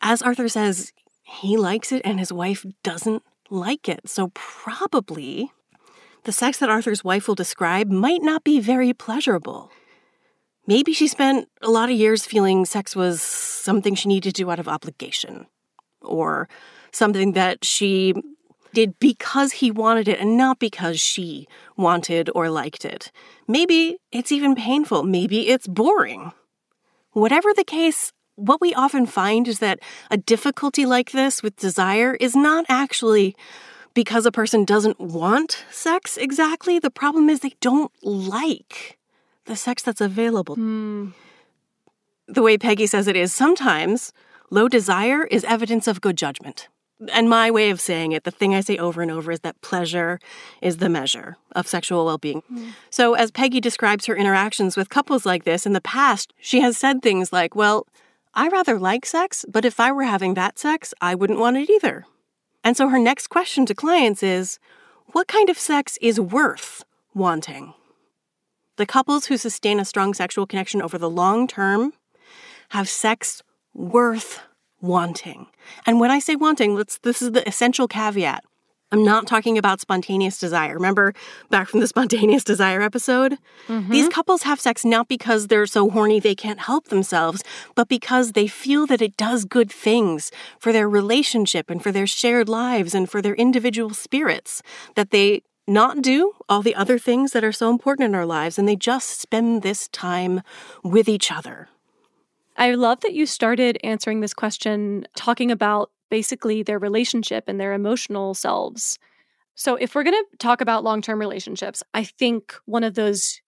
As 0.00 0.22
Arthur 0.22 0.48
says, 0.48 0.92
he 1.22 1.56
likes 1.56 1.92
it 1.92 2.02
and 2.04 2.18
his 2.18 2.32
wife 2.32 2.64
doesn't 2.82 3.22
like 3.50 3.88
it. 3.88 4.08
So 4.08 4.30
probably 4.34 5.50
the 6.24 6.32
sex 6.32 6.58
that 6.58 6.68
Arthur's 6.68 7.04
wife 7.04 7.28
will 7.28 7.34
describe 7.34 7.90
might 7.90 8.22
not 8.22 8.44
be 8.44 8.60
very 8.60 8.92
pleasurable. 8.92 9.70
Maybe 10.66 10.92
she 10.92 11.08
spent 11.08 11.48
a 11.62 11.70
lot 11.70 11.90
of 11.90 11.96
years 11.96 12.24
feeling 12.24 12.64
sex 12.64 12.96
was 12.96 13.20
something 13.66 13.94
she 13.94 14.08
needed 14.08 14.34
to 14.34 14.42
do 14.42 14.50
out 14.50 14.58
of 14.58 14.68
obligation, 14.68 15.46
or 16.00 16.48
something 16.92 17.32
that 17.32 17.64
she 17.64 18.14
did 18.72 18.98
because 18.98 19.52
he 19.60 19.70
wanted 19.70 20.06
it 20.06 20.20
and 20.20 20.36
not 20.36 20.58
because 20.58 21.00
she 21.00 21.48
wanted 21.76 22.30
or 22.34 22.48
liked 22.48 22.84
it. 22.84 23.10
Maybe 23.48 23.98
it's 24.12 24.32
even 24.32 24.54
painful. 24.54 25.02
Maybe 25.02 25.48
it's 25.48 25.66
boring. 25.66 26.32
Whatever 27.12 27.54
the 27.54 27.64
case, 27.64 28.12
what 28.34 28.60
we 28.60 28.74
often 28.74 29.06
find 29.06 29.48
is 29.48 29.58
that 29.60 29.80
a 30.10 30.18
difficulty 30.18 30.84
like 30.84 31.12
this 31.12 31.42
with 31.42 31.56
desire 31.56 32.14
is 32.20 32.36
not 32.36 32.66
actually 32.68 33.34
because 33.94 34.26
a 34.26 34.32
person 34.40 34.66
doesn't 34.66 35.00
want 35.00 35.64
sex 35.70 36.18
exactly. 36.18 36.78
The 36.78 36.90
problem 36.90 37.30
is 37.30 37.40
they 37.40 37.56
don't 37.62 37.92
like 38.02 38.98
the 39.46 39.56
sex 39.56 39.82
that's 39.82 40.02
available. 40.02 40.56
Mm. 40.56 41.14
The 42.28 42.42
way 42.42 42.58
Peggy 42.58 42.86
says 42.86 43.06
it 43.06 43.16
is 43.16 43.32
sometimes 43.32 44.12
low 44.50 44.68
desire 44.68 45.24
is 45.24 45.44
evidence 45.44 45.86
of 45.86 46.00
good 46.00 46.16
judgment. 46.16 46.68
And 47.12 47.28
my 47.28 47.50
way 47.50 47.68
of 47.70 47.80
saying 47.80 48.12
it, 48.12 48.24
the 48.24 48.30
thing 48.30 48.54
I 48.54 48.60
say 48.60 48.78
over 48.78 49.02
and 49.02 49.10
over 49.10 49.30
is 49.30 49.40
that 49.40 49.60
pleasure 49.60 50.18
is 50.62 50.78
the 50.78 50.88
measure 50.88 51.36
of 51.52 51.68
sexual 51.68 52.06
well 52.06 52.16
being. 52.16 52.42
Mm. 52.50 52.72
So, 52.88 53.14
as 53.14 53.30
Peggy 53.30 53.60
describes 53.60 54.06
her 54.06 54.16
interactions 54.16 54.76
with 54.76 54.88
couples 54.88 55.26
like 55.26 55.44
this 55.44 55.66
in 55.66 55.74
the 55.74 55.80
past, 55.82 56.32
she 56.40 56.60
has 56.60 56.78
said 56.78 57.02
things 57.02 57.34
like, 57.34 57.54
Well, 57.54 57.86
I 58.32 58.48
rather 58.48 58.78
like 58.78 59.04
sex, 59.04 59.44
but 59.46 59.66
if 59.66 59.78
I 59.78 59.92
were 59.92 60.04
having 60.04 60.34
that 60.34 60.58
sex, 60.58 60.94
I 61.00 61.14
wouldn't 61.14 61.38
want 61.38 61.58
it 61.58 61.68
either. 61.68 62.06
And 62.64 62.76
so 62.76 62.88
her 62.88 62.98
next 62.98 63.28
question 63.28 63.66
to 63.66 63.74
clients 63.74 64.22
is, 64.22 64.58
What 65.12 65.28
kind 65.28 65.50
of 65.50 65.58
sex 65.58 65.98
is 66.00 66.18
worth 66.18 66.82
wanting? 67.14 67.74
The 68.76 68.86
couples 68.86 69.26
who 69.26 69.36
sustain 69.36 69.80
a 69.80 69.84
strong 69.84 70.14
sexual 70.14 70.46
connection 70.46 70.80
over 70.80 70.96
the 70.96 71.10
long 71.10 71.46
term 71.46 71.92
have 72.70 72.88
sex 72.88 73.42
worth 73.74 74.40
wanting. 74.80 75.46
And 75.86 76.00
when 76.00 76.10
I 76.10 76.18
say 76.18 76.36
wanting, 76.36 76.74
let's 76.74 76.98
this 76.98 77.22
is 77.22 77.32
the 77.32 77.46
essential 77.46 77.88
caveat. 77.88 78.44
I'm 78.92 79.02
not 79.02 79.26
talking 79.26 79.58
about 79.58 79.80
spontaneous 79.80 80.38
desire. 80.38 80.74
Remember 80.74 81.12
back 81.50 81.68
from 81.68 81.80
the 81.80 81.86
spontaneous 81.94 82.44
desire 82.44 82.80
episode? 82.82 83.36
Mm-hmm. 83.66 83.90
These 83.90 84.08
couples 84.08 84.44
have 84.44 84.60
sex 84.60 84.84
not 84.84 85.08
because 85.08 85.48
they're 85.48 85.66
so 85.66 85.90
horny 85.90 86.20
they 86.20 86.36
can't 86.36 86.60
help 86.60 86.86
themselves, 86.86 87.42
but 87.74 87.88
because 87.88 88.32
they 88.32 88.46
feel 88.46 88.86
that 88.86 89.02
it 89.02 89.16
does 89.16 89.44
good 89.44 89.70
things 89.70 90.30
for 90.60 90.72
their 90.72 90.88
relationship 90.88 91.68
and 91.68 91.82
for 91.82 91.90
their 91.90 92.06
shared 92.06 92.48
lives 92.48 92.94
and 92.94 93.10
for 93.10 93.20
their 93.20 93.34
individual 93.34 93.90
spirits. 93.90 94.62
That 94.94 95.10
they 95.10 95.42
not 95.66 96.00
do 96.00 96.34
all 96.48 96.62
the 96.62 96.76
other 96.76 96.96
things 96.96 97.32
that 97.32 97.42
are 97.42 97.52
so 97.52 97.70
important 97.70 98.08
in 98.08 98.14
our 98.14 98.26
lives 98.26 98.56
and 98.56 98.68
they 98.68 98.76
just 98.76 99.20
spend 99.20 99.62
this 99.62 99.88
time 99.88 100.42
with 100.84 101.08
each 101.08 101.32
other. 101.32 101.68
I 102.56 102.74
love 102.74 103.00
that 103.00 103.14
you 103.14 103.26
started 103.26 103.78
answering 103.84 104.20
this 104.20 104.34
question 104.34 105.06
talking 105.14 105.50
about 105.50 105.90
basically 106.10 106.62
their 106.62 106.78
relationship 106.78 107.44
and 107.48 107.60
their 107.60 107.72
emotional 107.72 108.34
selves. 108.34 108.98
So, 109.54 109.76
if 109.76 109.94
we're 109.94 110.04
going 110.04 110.22
to 110.30 110.36
talk 110.38 110.60
about 110.60 110.84
long 110.84 111.00
term 111.02 111.18
relationships, 111.18 111.82
I 111.94 112.04
think 112.04 112.54
one 112.66 112.84
of 112.84 112.94
those 112.94 113.40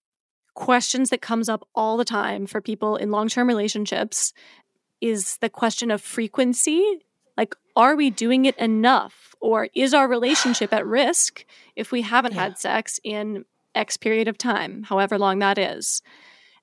questions 0.54 1.10
that 1.10 1.22
comes 1.22 1.48
up 1.48 1.66
all 1.74 1.96
the 1.96 2.04
time 2.04 2.46
for 2.46 2.60
people 2.60 2.96
in 2.96 3.10
long 3.10 3.28
term 3.28 3.46
relationships 3.46 4.32
is 5.00 5.36
the 5.38 5.48
question 5.50 5.90
of 5.90 6.02
frequency. 6.02 6.82
Like, 7.36 7.54
are 7.76 7.94
we 7.94 8.10
doing 8.10 8.46
it 8.46 8.56
enough? 8.58 9.34
Or 9.40 9.68
is 9.74 9.94
our 9.94 10.08
relationship 10.08 10.72
at 10.72 10.84
risk 10.84 11.44
if 11.76 11.92
we 11.92 12.02
haven't 12.02 12.34
Yeah. 12.34 12.42
had 12.44 12.58
sex 12.58 12.98
in 13.04 13.44
X 13.74 13.96
period 13.96 14.26
of 14.26 14.36
time, 14.36 14.82
however 14.82 15.16
long 15.18 15.38
that 15.38 15.56
is? 15.58 16.02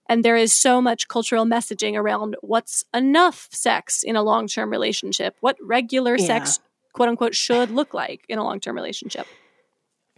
And 0.07 0.23
there 0.23 0.35
is 0.35 0.53
so 0.53 0.81
much 0.81 1.07
cultural 1.07 1.45
messaging 1.45 1.95
around 1.95 2.35
what's 2.41 2.83
enough 2.93 3.47
sex 3.51 4.03
in 4.03 4.15
a 4.15 4.23
long 4.23 4.47
term 4.47 4.69
relationship, 4.69 5.35
what 5.39 5.57
regular 5.61 6.15
Yeah. 6.17 6.25
sex, 6.25 6.59
quote 6.93 7.09
unquote, 7.09 7.35
should 7.35 7.71
look 7.71 7.93
like 7.93 8.21
in 8.29 8.37
a 8.37 8.43
long 8.43 8.59
term 8.59 8.75
relationship. 8.75 9.27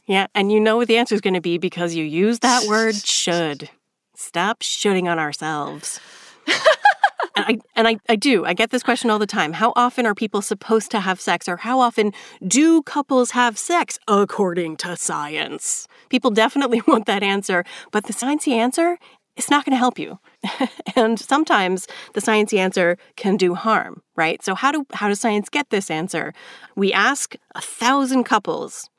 Yeah, 0.06 0.28
and 0.34 0.52
you 0.52 0.60
know 0.60 0.78
what 0.78 0.88
the 0.88 0.98
answer 0.98 1.16
is 1.16 1.22
going 1.22 1.34
to 1.34 1.42
be 1.42 1.58
because 1.58 1.94
you 1.96 2.04
use 2.06 2.40
that 2.40 2.64
word 2.68 2.96
should. 2.96 3.70
Stop 4.16 4.62
shooting 4.62 5.08
on 5.08 5.20
ourselves. 5.20 6.00
and 6.48 7.46
I 7.46 7.58
and 7.76 7.88
I, 7.88 7.98
I 8.10 8.16
do. 8.16 8.46
I 8.46 8.54
get 8.54 8.72
this 8.72 8.84
question 8.84 9.10
all 9.10 9.20
the 9.20 9.28
time. 9.28 9.54
How 9.54 9.74
often 9.76 10.06
are 10.06 10.16
people 10.16 10.42
supposed 10.42 10.92
to 10.92 11.00
have 11.02 11.20
sex 11.22 11.48
or 11.48 11.58
how 11.58 11.80
often 11.80 12.14
do 12.46 12.82
couples 12.82 13.32
have 13.32 13.58
sex 13.58 14.00
according 14.08 14.78
to 14.78 14.96
science? 14.96 15.88
People 16.10 16.32
definitely 16.32 16.82
want 16.88 17.06
that 17.06 17.22
answer, 17.22 17.64
but 17.92 18.06
the 18.06 18.14
sciencey 18.14 18.54
answer 18.54 18.98
is 19.38 19.50
not 19.50 19.64
going 19.64 19.72
to 19.72 19.78
help 19.78 19.98
you. 20.00 20.20
and 20.96 21.20
sometimes 21.20 21.88
the 22.14 22.22
science 22.22 22.54
answer 22.54 22.98
can 23.16 23.38
do 23.38 23.56
harm, 23.56 24.02
right? 24.16 24.44
So 24.44 24.56
how 24.56 24.72
do 24.72 24.86
how 24.94 25.08
does 25.08 25.20
science 25.20 25.50
get 25.50 25.70
this 25.70 25.90
answer? 25.90 26.34
We 26.76 26.92
ask 26.92 27.36
a 27.56 27.62
thousand 27.62 28.26
couples 28.26 28.90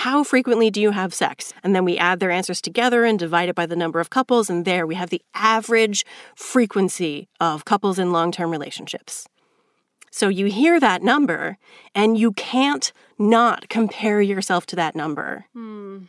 how 0.00 0.22
frequently 0.22 0.68
do 0.70 0.78
you 0.78 0.90
have 0.90 1.14
sex? 1.14 1.54
And 1.64 1.74
then 1.74 1.86
we 1.86 1.96
add 1.96 2.20
their 2.20 2.30
answers 2.30 2.60
together 2.60 3.06
and 3.06 3.18
divide 3.18 3.48
it 3.48 3.54
by 3.54 3.64
the 3.64 3.74
number 3.74 3.98
of 3.98 4.10
couples, 4.10 4.50
and 4.50 4.66
there 4.66 4.86
we 4.86 4.94
have 4.94 5.08
the 5.08 5.22
average 5.34 6.04
frequency 6.34 7.30
of 7.40 7.64
couples 7.64 7.98
in 7.98 8.12
long 8.12 8.30
term 8.30 8.50
relationships. 8.50 9.26
So 10.10 10.28
you 10.28 10.46
hear 10.46 10.78
that 10.80 11.02
number, 11.02 11.56
and 11.94 12.18
you 12.18 12.32
can't 12.32 12.92
not 13.18 13.70
compare 13.70 14.20
yourself 14.20 14.66
to 14.66 14.76
that 14.76 14.94
number 14.94 15.46
hmm. 15.54 16.04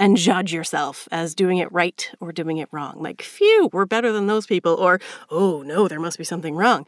And 0.00 0.16
judge 0.16 0.52
yourself 0.52 1.06
as 1.12 1.34
doing 1.34 1.58
it 1.58 1.70
right 1.70 2.10
or 2.18 2.32
doing 2.32 2.56
it 2.56 2.68
wrong. 2.72 3.00
Like, 3.00 3.22
phew, 3.22 3.68
we're 3.72 3.84
better 3.84 4.10
than 4.10 4.26
those 4.26 4.46
people, 4.46 4.74
or 4.74 4.98
oh 5.30 5.62
no, 5.62 5.86
there 5.86 6.00
must 6.00 6.18
be 6.18 6.24
something 6.24 6.56
wrong. 6.56 6.86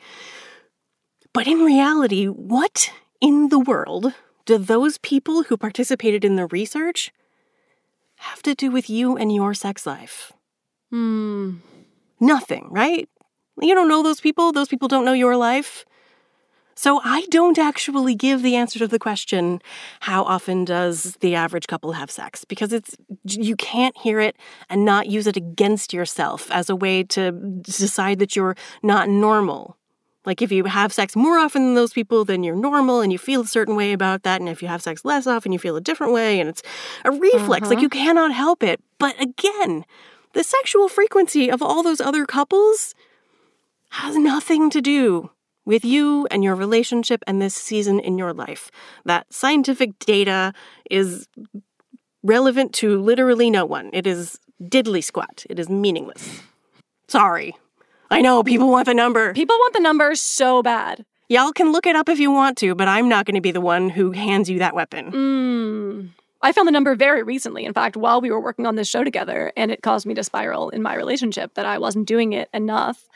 But 1.35 1.47
in 1.47 1.59
reality, 1.59 2.26
what 2.26 2.90
in 3.21 3.50
the 3.50 3.61
world 3.61 4.14
do 4.47 4.59
those 4.59 4.99
people 4.99 5.45
who 5.45 5.57
participated 5.57 6.25
in 6.25 6.37
the 6.37 6.47
research 6.47 7.12
have 8.16 8.42
to 8.42 8.54
do 8.54 8.71
with 8.71 8.88
you 8.88 9.16
and 9.16 9.33
your 9.33 9.54
sex 9.54 9.87
life? 9.87 10.33
Hmm. 10.90 11.57
Nothing, 12.19 12.69
right? 12.71 13.09
You 13.61 13.75
don't 13.75 13.88
know 13.88 14.02
those 14.02 14.21
people. 14.21 14.52
Those 14.52 14.69
people 14.69 14.88
don't 14.88 15.04
know 15.04 15.12
your 15.12 15.37
life. 15.37 15.85
So 16.74 17.00
I 17.04 17.26
don't 17.30 17.58
actually 17.58 18.14
give 18.14 18.42
the 18.42 18.56
answer 18.56 18.78
to 18.78 18.88
the 18.88 18.98
question, 18.98 19.60
how 20.00 20.24
often 20.24 20.64
does 20.64 21.16
the 21.20 21.34
average 21.34 21.66
couple 21.66 21.92
have 21.92 22.10
sex? 22.10 22.44
Because 22.44 22.72
it's 22.72 22.96
you 23.24 23.56
can't 23.56 23.96
hear 23.98 24.20
it 24.20 24.36
and 24.68 24.84
not 24.84 25.06
use 25.06 25.26
it 25.26 25.36
against 25.36 25.92
yourself 25.92 26.50
as 26.50 26.70
a 26.70 26.76
way 26.76 27.02
to 27.04 27.32
decide 27.62 28.18
that 28.20 28.34
you're 28.34 28.56
not 28.82 29.08
normal. 29.08 29.76
Like 30.24 30.40
if 30.40 30.52
you 30.52 30.64
have 30.64 30.92
sex 30.92 31.16
more 31.16 31.38
often 31.38 31.64
than 31.64 31.74
those 31.74 31.92
people, 31.92 32.24
then 32.24 32.44
you're 32.44 32.56
normal 32.56 33.00
and 33.00 33.10
you 33.12 33.18
feel 33.18 33.42
a 33.42 33.46
certain 33.46 33.74
way 33.74 33.92
about 33.92 34.22
that. 34.22 34.40
And 34.40 34.48
if 34.48 34.62
you 34.62 34.68
have 34.68 34.82
sex 34.82 35.04
less 35.04 35.26
often, 35.26 35.52
you 35.52 35.58
feel 35.58 35.76
a 35.76 35.80
different 35.80 36.12
way. 36.12 36.38
And 36.38 36.48
it's 36.48 36.62
a 37.04 37.10
reflex. 37.10 37.68
Like 37.68 37.78
mm-hmm. 37.78 37.82
you 37.82 37.88
cannot 37.88 38.32
help 38.32 38.62
it. 38.62 38.80
But 38.98 39.20
again, 39.20 39.84
the 40.32 40.44
sexual 40.44 40.88
frequency 40.88 41.50
of 41.50 41.60
all 41.60 41.82
those 41.82 42.00
other 42.00 42.24
couples 42.24 42.94
has 43.90 44.16
nothing 44.16 44.70
to 44.70 44.80
do 44.80 45.30
with 45.64 45.85
you 45.85 46.26
and 46.31 46.42
your 46.42 46.54
relationship 46.54 47.23
and 47.26 47.40
this 47.40 47.54
season 47.54 48.00
in 48.00 48.19
your 48.19 48.33
life. 48.33 48.71
That 49.04 49.33
scientific 49.33 49.99
data 50.00 50.52
is 50.90 51.28
relevant 52.23 52.73
to 52.75 53.00
literally 53.00 53.50
no 53.50 53.64
one. 53.64 53.90
It 53.92 54.07
is 54.07 54.38
diddly 54.62 55.02
squat. 55.02 55.45
It 55.50 55.59
is 55.59 55.69
meaningless. 55.69 56.42
Sorry. 57.09 57.54
I 58.11 58.21
know 58.21 58.42
people 58.42 58.71
want 58.71 58.87
the 58.87 58.95
number. 58.95 59.33
People 59.33 59.57
want 59.57 59.75
the 59.75 59.81
number 59.81 60.14
so 60.14 60.62
bad. 60.62 61.04
Y'all 61.28 61.52
can 61.52 61.73
look 61.73 61.87
it 61.87 61.97
up 61.97 62.09
if 62.09 62.21
you 62.21 62.31
want 62.31 62.59
to, 62.59 62.75
but 62.75 62.88
I'm 62.88 63.09
not 63.09 63.25
going 63.25 63.37
to 63.37 63.40
be 63.40 63.52
the 63.52 63.61
one 63.61 63.88
who 63.88 64.11
hands 64.12 64.50
you 64.50 64.59
that 64.59 64.75
weapon. 64.75 65.12
Mm. 65.12 66.09
I 66.42 66.52
found 66.52 66.69
the 66.69 66.73
number 66.73 66.95
very 66.95 67.23
recently, 67.23 67.64
in 67.64 67.73
fact, 67.73 67.97
while 67.97 68.21
we 68.21 68.31
were 68.31 68.40
working 68.40 68.66
on 68.66 68.75
this 68.75 68.88
show 68.88 69.02
together, 69.04 69.52
and 69.57 69.71
it 69.71 69.83
caused 69.83 70.04
me 70.04 70.14
to 70.14 70.25
spiral 70.25 70.69
in 70.71 70.83
my 70.83 70.95
relationship 70.95 71.54
that 71.54 71.64
I 71.64 71.78
wasn't 71.78 72.07
doing 72.07 72.33
it 72.33 72.50
enough. 72.52 73.09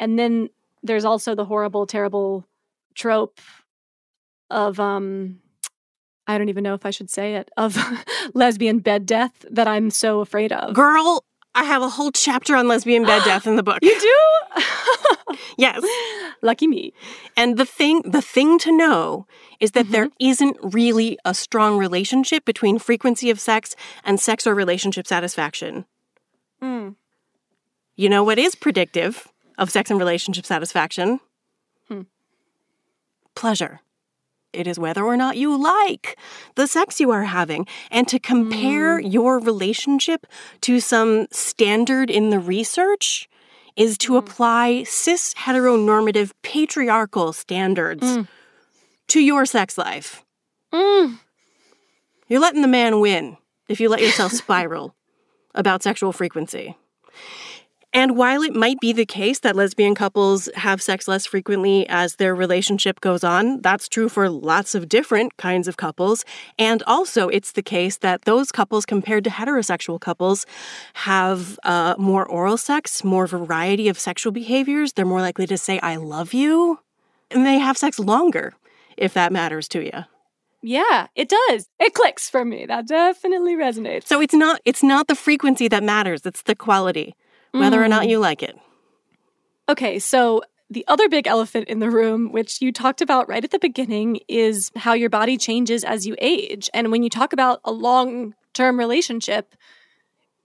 And 0.00 0.18
then 0.18 0.48
there's 0.82 1.04
also 1.04 1.34
the 1.34 1.44
horrible, 1.44 1.86
terrible 1.86 2.46
trope 2.94 3.40
of 4.50 4.78
um 4.78 5.38
I 6.26 6.38
don't 6.38 6.48
even 6.48 6.62
know 6.62 6.74
if 6.74 6.86
I 6.86 6.90
should 6.90 7.10
say 7.10 7.34
it, 7.34 7.50
of 7.56 7.76
lesbian 8.34 8.78
bed 8.78 9.06
death 9.06 9.44
that 9.50 9.66
I'm 9.66 9.90
so 9.90 10.20
afraid 10.20 10.52
of. 10.52 10.74
Girl, 10.74 11.24
I 11.54 11.64
have 11.64 11.82
a 11.82 11.88
whole 11.88 12.12
chapter 12.12 12.54
on 12.54 12.68
lesbian 12.68 13.04
bed 13.04 13.24
death 13.24 13.46
in 13.46 13.56
the 13.56 13.62
book. 13.62 13.78
You 13.82 13.98
do? 13.98 15.36
yes. 15.58 15.82
Lucky 16.42 16.66
me. 16.66 16.92
And 17.36 17.56
the 17.56 17.64
thing 17.64 18.02
the 18.02 18.22
thing 18.22 18.58
to 18.60 18.76
know 18.76 19.26
is 19.60 19.72
that 19.72 19.90
there 19.90 20.08
isn't 20.18 20.56
really 20.62 21.18
a 21.24 21.34
strong 21.34 21.78
relationship 21.78 22.44
between 22.44 22.78
frequency 22.78 23.30
of 23.30 23.40
sex 23.40 23.74
and 24.04 24.20
sex 24.20 24.46
or 24.46 24.54
relationship 24.54 25.06
satisfaction. 25.06 25.84
Mm. 26.62 26.96
You 27.96 28.08
know 28.08 28.24
what 28.24 28.38
is 28.38 28.54
predictive 28.54 29.31
of 29.62 29.70
sex 29.70 29.90
and 29.90 29.98
relationship 29.98 30.44
satisfaction? 30.44 31.20
Hmm. 31.88 32.02
Pleasure. 33.36 33.80
It 34.52 34.66
is 34.66 34.78
whether 34.78 35.04
or 35.04 35.16
not 35.16 35.36
you 35.36 35.56
like 35.56 36.18
the 36.56 36.66
sex 36.66 37.00
you 37.00 37.10
are 37.12 37.22
having. 37.22 37.66
And 37.90 38.06
to 38.08 38.18
compare 38.18 38.98
your 39.00 39.38
relationship 39.38 40.26
to 40.62 40.80
some 40.80 41.26
standard 41.30 42.10
in 42.10 42.30
the 42.30 42.38
research 42.38 43.28
is 43.76 43.96
to 43.98 44.18
apply 44.18 44.82
cis 44.82 45.32
heteronormative 45.34 46.32
patriarchal 46.42 47.32
standards 47.32 48.18
to 49.08 49.20
your 49.20 49.46
sex 49.46 49.78
life. 49.78 50.22
Mm. 50.74 51.18
You're 52.28 52.40
letting 52.40 52.62
the 52.62 52.68
man 52.68 53.00
win 53.00 53.38
if 53.68 53.80
you 53.80 53.88
let 53.88 54.02
yourself 54.02 54.32
spiral 54.32 54.94
about 55.54 55.82
sexual 55.82 56.12
frequency. 56.12 56.76
And 57.94 58.16
while 58.16 58.42
it 58.42 58.54
might 58.54 58.80
be 58.80 58.92
the 58.92 59.04
case 59.04 59.40
that 59.40 59.54
lesbian 59.54 59.94
couples 59.94 60.48
have 60.54 60.80
sex 60.80 61.06
less 61.06 61.26
frequently 61.26 61.86
as 61.88 62.16
their 62.16 62.34
relationship 62.34 63.00
goes 63.00 63.22
on, 63.22 63.60
that's 63.60 63.88
true 63.88 64.08
for 64.08 64.30
lots 64.30 64.74
of 64.74 64.88
different 64.88 65.36
kinds 65.36 65.68
of 65.68 65.76
couples. 65.76 66.24
And 66.58 66.82
also, 66.86 67.28
it's 67.28 67.52
the 67.52 67.62
case 67.62 67.98
that 67.98 68.22
those 68.22 68.50
couples, 68.50 68.86
compared 68.86 69.24
to 69.24 69.30
heterosexual 69.30 70.00
couples, 70.00 70.46
have 70.94 71.58
uh, 71.64 71.94
more 71.98 72.24
oral 72.24 72.56
sex, 72.56 73.04
more 73.04 73.26
variety 73.26 73.88
of 73.88 73.98
sexual 73.98 74.32
behaviors. 74.32 74.94
They're 74.94 75.04
more 75.04 75.20
likely 75.20 75.46
to 75.48 75.58
say, 75.58 75.78
I 75.80 75.96
love 75.96 76.32
you. 76.32 76.78
And 77.30 77.44
they 77.44 77.58
have 77.58 77.76
sex 77.76 77.98
longer, 77.98 78.54
if 78.96 79.12
that 79.14 79.32
matters 79.32 79.68
to 79.68 79.84
you. 79.84 80.04
Yeah, 80.62 81.08
it 81.16 81.28
does. 81.28 81.68
It 81.80 81.92
clicks 81.92 82.30
for 82.30 82.44
me. 82.44 82.66
That 82.66 82.86
definitely 82.86 83.56
resonates. 83.56 84.06
So 84.06 84.20
it's 84.20 84.34
not 84.34 84.60
it's 84.64 84.82
not 84.82 85.08
the 85.08 85.16
frequency 85.16 85.66
that 85.68 85.82
matters, 85.82 86.24
it's 86.24 86.42
the 86.42 86.54
quality, 86.54 87.16
whether 87.52 87.82
or 87.82 87.88
not 87.88 88.04
mm. 88.04 88.10
you 88.10 88.18
like 88.18 88.42
it. 88.42 88.58
Okay, 89.68 89.98
so 89.98 90.42
the 90.70 90.84
other 90.88 91.08
big 91.08 91.26
elephant 91.26 91.68
in 91.68 91.78
the 91.78 91.90
room, 91.90 92.32
which 92.32 92.60
you 92.60 92.72
talked 92.72 93.00
about 93.00 93.28
right 93.28 93.44
at 93.44 93.50
the 93.50 93.58
beginning, 93.58 94.20
is 94.26 94.70
how 94.74 94.94
your 94.94 95.10
body 95.10 95.36
changes 95.36 95.84
as 95.84 96.06
you 96.06 96.16
age. 96.18 96.70
And 96.72 96.90
when 96.90 97.02
you 97.02 97.10
talk 97.10 97.32
about 97.32 97.60
a 97.64 97.72
long 97.72 98.34
term 98.54 98.78
relationship, 98.78 99.54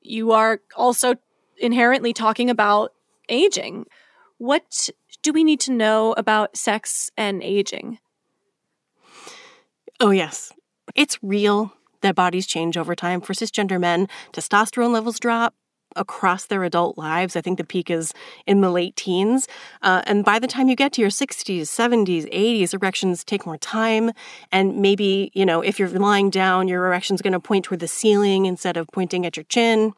you 0.01 0.31
are 0.33 0.61
also 0.75 1.15
inherently 1.57 2.13
talking 2.13 2.49
about 2.49 2.93
aging. 3.29 3.85
What 4.37 4.89
do 5.23 5.33
we 5.33 5.43
need 5.43 5.59
to 5.61 5.71
know 5.71 6.13
about 6.13 6.55
sex 6.57 7.09
and 7.17 7.41
aging? 7.41 7.99
Oh, 9.99 10.11
yes. 10.11 10.51
It's 10.95 11.17
real 11.23 11.73
that 12.01 12.15
bodies 12.15 12.45
change 12.45 12.77
over 12.77 12.95
time. 12.95 13.21
For 13.21 13.33
cisgender 13.33 13.79
men, 13.79 14.07
testosterone 14.31 14.91
levels 14.91 15.19
drop 15.19 15.55
across 15.97 16.45
their 16.45 16.63
adult 16.63 16.97
lives. 16.97 17.35
I 17.35 17.41
think 17.41 17.57
the 17.57 17.63
peak 17.63 17.89
is 17.89 18.13
in 18.45 18.61
the 18.61 18.71
late 18.71 18.95
teens. 18.95 19.47
Uh, 19.81 20.01
and 20.05 20.23
by 20.23 20.39
the 20.39 20.47
time 20.47 20.69
you 20.69 20.75
get 20.75 20.93
to 20.93 21.01
your 21.01 21.09
60s, 21.09 21.61
70s, 21.61 22.31
80s, 22.33 22.73
erections 22.73 23.23
take 23.23 23.45
more 23.45 23.57
time. 23.57 24.11
And 24.51 24.77
maybe, 24.77 25.31
you 25.33 25.45
know, 25.45 25.61
if 25.61 25.79
you're 25.79 25.89
lying 25.89 26.29
down, 26.29 26.67
your 26.67 26.85
erection's 26.85 27.21
going 27.21 27.33
to 27.33 27.39
point 27.39 27.65
toward 27.65 27.79
the 27.79 27.87
ceiling 27.87 28.45
instead 28.45 28.77
of 28.77 28.87
pointing 28.87 29.25
at 29.25 29.35
your 29.35 29.45
chin. 29.45 29.93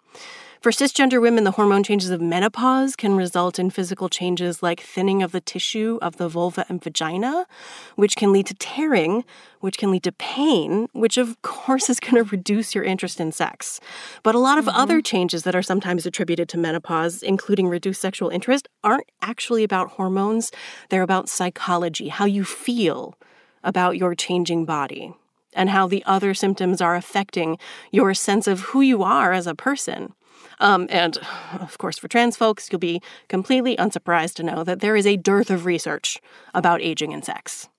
For 0.62 0.74
cisgender 0.74 1.22
women, 1.22 1.46
the 1.46 1.52
hormone 1.52 1.84
changes 1.84 2.10
of 2.10 2.20
menopause 2.20 2.98
can 2.98 3.16
result 3.16 3.60
in 3.60 3.70
physical 3.70 4.10
changes 4.10 4.62
like 4.62 4.82
thinning 4.82 5.24
of 5.24 5.32
the 5.32 5.40
tissue 5.40 5.98
of 6.02 6.18
the 6.18 6.28
vulva 6.28 6.66
and 6.68 6.84
vagina, 6.84 7.48
which 7.96 8.18
can 8.18 8.34
lead 8.34 8.48
to 8.48 8.54
tearing, 8.56 9.24
which 9.62 9.78
can 9.78 9.90
lead 9.90 10.04
to 10.04 10.12
pain, 10.12 10.90
which 10.92 11.18
of 11.18 11.42
course 11.44 11.90
is 11.90 12.02
going 12.02 12.22
to 12.22 12.30
reduce 12.30 12.76
your 12.76 12.84
interest 12.84 13.22
in 13.22 13.32
sex. 13.32 13.80
But 14.22 14.36
a 14.36 14.40
lot 14.40 14.58
of 14.58 14.66
mm-hmm. 14.66 14.82
other 14.82 15.02
changes 15.02 15.44
that 15.44 15.56
are 15.56 15.62
sometimes 15.62 16.06
attributed 16.06 16.50
to 16.50 16.58
menopause, 16.58 17.24
including 17.24 17.70
reduced 17.70 18.02
sexual 18.02 18.28
interest, 18.28 18.68
aren't 18.84 19.10
actually 19.22 19.64
about 19.64 19.92
hormones. 19.92 20.52
They're 20.90 21.04
about 21.04 21.30
psychology, 21.30 22.10
how 22.10 22.26
you 22.26 22.44
feel 22.44 23.18
about 23.64 23.96
your 23.96 24.14
changing 24.14 24.66
body 24.66 25.14
and 25.54 25.70
how 25.70 25.88
the 25.88 26.04
other 26.06 26.34
symptoms 26.34 26.82
are 26.82 26.98
affecting 26.98 27.58
your 27.92 28.14
sense 28.14 28.46
of 28.46 28.60
who 28.60 28.82
you 28.82 29.04
are 29.04 29.32
as 29.32 29.48
a 29.48 29.56
person. 29.56 30.14
Um, 30.60 30.88
and 30.90 31.18
of 31.60 31.78
course, 31.78 31.98
for 31.98 32.08
trans 32.08 32.36
folks, 32.38 32.70
you'll 32.72 32.80
be 32.80 33.02
completely 33.28 33.76
unsurprised 33.78 34.38
to 34.38 34.44
know 34.44 34.64
that 34.64 34.80
there 34.82 34.96
is 34.96 35.06
a 35.08 35.18
dearth 35.18 35.50
of 35.50 35.66
research 35.66 36.20
about 36.54 36.82
aging 36.82 37.14
and 37.14 37.24
sex. 37.24 37.70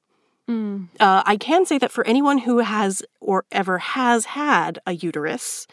Uh, 0.98 1.22
I 1.26 1.36
can 1.36 1.64
say 1.64 1.78
that 1.78 1.92
for 1.92 2.04
anyone 2.06 2.38
who 2.38 2.58
has 2.58 3.04
or 3.20 3.44
ever 3.52 3.78
has 3.78 4.24
had 4.24 4.80
a 4.84 4.92
uterus, 4.94 5.68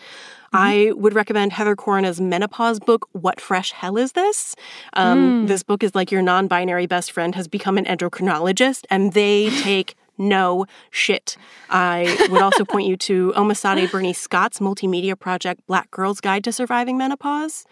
I 0.53 0.91
would 0.95 1.15
recommend 1.15 1.51
Heather 1.53 1.75
Corinna's 1.75 2.21
menopause 2.21 2.79
book, 2.79 3.07
What 3.11 3.41
Fresh 3.41 3.71
Hell 3.71 3.97
Is 3.97 4.11
This? 4.11 4.55
Um, 4.93 5.47
This 5.47 5.63
book 5.63 5.83
is 5.83 5.95
like 5.95 6.11
your 6.11 6.21
non 6.21 6.47
binary 6.47 6.85
best 6.85 7.11
friend 7.11 7.33
has 7.33 7.47
become 7.47 7.77
an 7.79 7.85
endocrinologist, 7.85 8.85
and 8.91 9.13
they 9.13 9.49
take 9.61 9.95
no 10.17 10.65
shit. 10.91 11.37
I 11.69 12.27
would 12.29 12.41
also 12.41 12.65
point 12.65 12.87
you 12.87 12.97
to 12.97 13.33
Omisade 13.35 13.91
Burney-Scott's 13.91 14.59
multimedia 14.59 15.19
project, 15.19 15.61
Black 15.67 15.91
Girl's 15.91 16.21
Guide 16.21 16.43
to 16.45 16.51
Surviving 16.51 16.97
Menopause. 16.97 17.65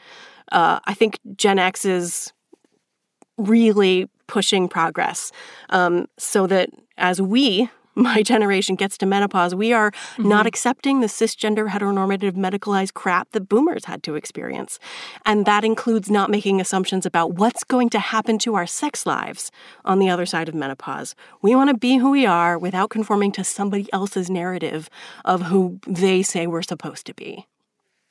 Uh, 0.52 0.80
I 0.86 0.94
think 0.94 1.20
Gen 1.36 1.60
X 1.60 1.86
is 1.86 2.32
really 3.38 4.10
pushing 4.28 4.68
progress 4.68 5.32
um, 5.70 6.08
so 6.18 6.48
that 6.48 6.70
as 6.98 7.22
we, 7.22 7.70
my 7.96 8.22
generation, 8.22 8.76
gets 8.76 8.98
to 9.00 9.06
menopause, 9.06 9.56
we 9.56 9.74
are 9.74 9.92
mm-hmm. 9.92 10.28
not 10.28 10.46
accepting 10.46 11.00
the 11.00 11.08
cisgender 11.08 11.70
heteronormative 11.70 12.34
medicalized 12.34 12.94
crap 12.94 13.32
that 13.32 13.50
boomers 13.50 13.86
had 13.86 14.04
to 14.04 14.16
experience. 14.16 14.80
And 15.26 15.46
that 15.46 15.64
includes 15.64 16.10
not 16.10 16.30
making 16.30 16.60
assumptions 16.62 17.06
about 17.06 17.34
what's 17.34 17.64
going 17.64 17.90
to 17.92 18.00
happen 18.00 18.38
to 18.40 18.56
our 18.56 18.68
sex 18.68 19.06
lives 19.06 19.52
on 19.84 20.00
the 20.00 20.10
other 20.10 20.26
side 20.26 20.50
of 20.50 20.56
menopause. 20.56 21.16
We 21.42 21.56
want 21.56 21.70
to 21.70 21.78
be 21.78 21.98
who 21.98 22.12
we 22.12 22.26
are 22.26 22.58
without 22.58 22.90
conforming 22.90 23.32
to 23.34 23.44
somebody 23.44 23.92
else's 23.94 24.30
narrative 24.30 24.90
of 25.24 25.44
who 25.44 25.80
they 25.88 26.22
say 26.22 26.48
we're 26.48 26.62
supposed 26.62 27.06
to 27.08 27.14
be. 27.14 27.48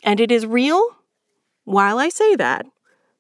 And 0.03 0.21
it 0.21 0.31
is 0.31 0.47
real. 0.47 0.83
While 1.65 1.99
I 1.99 2.09
say 2.09 2.37
that, 2.37 2.67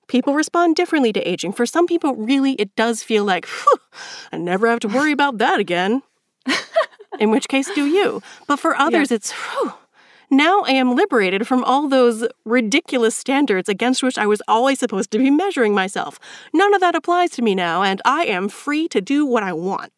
people 0.06 0.34
respond 0.34 0.76
differently 0.76 1.12
to 1.12 1.28
aging. 1.28 1.52
For 1.52 1.66
some 1.66 1.86
people, 1.86 2.14
really, 2.14 2.52
it 2.52 2.74
does 2.76 3.02
feel 3.02 3.24
like, 3.24 3.46
"Phew, 3.46 3.78
I 4.32 4.36
never 4.36 4.68
have 4.68 4.80
to 4.80 4.88
worry 4.88 5.12
about 5.12 5.38
that 5.38 5.58
again. 5.58 6.02
In 7.20 7.30
which 7.30 7.48
case, 7.48 7.70
do 7.74 7.86
you? 7.86 8.22
But 8.46 8.58
for 8.58 8.74
others, 8.76 9.12
it's, 9.12 9.32
"Phew, 9.32 9.72
now 10.30 10.62
I 10.62 10.72
am 10.72 10.96
liberated 10.96 11.46
from 11.46 11.62
all 11.64 11.88
those 11.88 12.26
ridiculous 12.44 13.14
standards 13.14 13.68
against 13.68 14.02
which 14.02 14.18
I 14.18 14.26
was 14.26 14.42
always 14.48 14.80
supposed 14.80 15.10
to 15.12 15.18
be 15.18 15.30
measuring 15.30 15.74
myself. 15.74 16.18
None 16.52 16.74
of 16.74 16.80
that 16.80 16.94
applies 16.94 17.30
to 17.32 17.42
me 17.42 17.54
now, 17.54 17.82
and 17.82 18.02
I 18.04 18.24
am 18.24 18.48
free 18.48 18.88
to 18.88 19.00
do 19.00 19.24
what 19.24 19.42
I 19.42 19.52
want. 19.52 19.92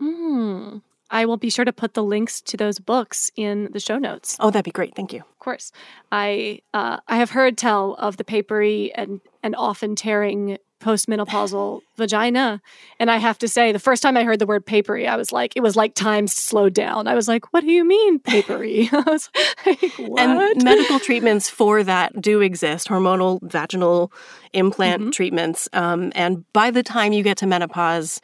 Hmm. 0.00 0.78
I 1.10 1.24
will 1.24 1.38
be 1.38 1.50
sure 1.50 1.64
to 1.64 1.72
put 1.72 1.94
the 1.94 2.02
links 2.02 2.40
to 2.42 2.56
those 2.56 2.78
books 2.78 3.30
in 3.34 3.70
the 3.72 3.80
show 3.80 3.98
notes. 3.98 4.36
Oh, 4.40 4.50
that'd 4.50 4.64
be 4.64 4.70
great. 4.70 4.94
Thank 4.94 5.12
you. 5.12 5.20
Of 5.20 5.38
course, 5.38 5.72
I 6.12 6.60
uh, 6.74 6.98
I 7.08 7.16
have 7.16 7.30
heard 7.30 7.56
tell 7.56 7.94
of 7.94 8.18
the 8.18 8.24
papery 8.24 8.92
and 8.94 9.20
and 9.42 9.56
often 9.56 9.96
tearing 9.96 10.58
postmenopausal 10.80 11.80
vagina, 11.96 12.60
and 12.98 13.10
I 13.10 13.16
have 13.16 13.38
to 13.38 13.48
say, 13.48 13.72
the 13.72 13.78
first 13.78 14.02
time 14.02 14.16
I 14.16 14.24
heard 14.24 14.38
the 14.38 14.46
word 14.46 14.64
papery, 14.64 15.06
I 15.06 15.16
was 15.16 15.32
like, 15.32 15.56
it 15.56 15.62
was 15.62 15.76
like 15.76 15.94
time 15.94 16.26
slowed 16.26 16.74
down. 16.74 17.08
I 17.08 17.14
was 17.14 17.28
like, 17.28 17.52
what 17.52 17.60
do 17.62 17.70
you 17.70 17.84
mean 17.84 18.18
papery? 18.20 18.88
I 18.92 19.00
was 19.00 19.30
like, 19.66 19.82
what? 19.98 20.20
And 20.20 20.62
medical 20.62 20.98
treatments 20.98 21.48
for 21.50 21.82
that 21.84 22.20
do 22.20 22.40
exist 22.40 22.88
hormonal 22.88 23.40
vaginal 23.42 24.12
implant 24.52 25.12
treatments. 25.14 25.68
Um, 25.72 26.12
and 26.14 26.50
by 26.52 26.70
the 26.70 26.82
time 26.82 27.12
you 27.12 27.22
get 27.22 27.36
to 27.38 27.46
menopause, 27.46 28.20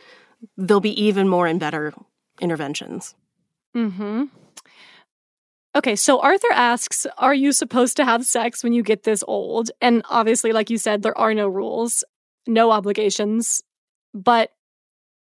there'll 0.57 0.81
be 0.81 1.01
even 1.03 1.29
more 1.29 1.47
and 1.47 1.59
better 1.61 1.93
interventions. 2.41 3.15
Mm-hmm. 3.75 4.25
Okay, 5.77 5.97
so 5.97 6.21
Arthur 6.21 6.53
asks, 6.53 7.05
Are 7.19 7.35
you 7.35 7.51
supposed 7.51 7.97
to 7.97 8.05
have 8.05 8.25
sex 8.25 8.63
when 8.63 8.73
you 8.73 8.83
get 8.83 9.03
this 9.03 9.25
old? 9.27 9.73
And 9.81 10.05
obviously, 10.09 10.53
like 10.53 10.71
you 10.71 10.79
said, 10.79 11.03
there 11.03 11.19
are 11.19 11.35
no 11.35 11.49
rules. 11.49 12.05
No 12.47 12.71
obligations, 12.71 13.63
but 14.13 14.51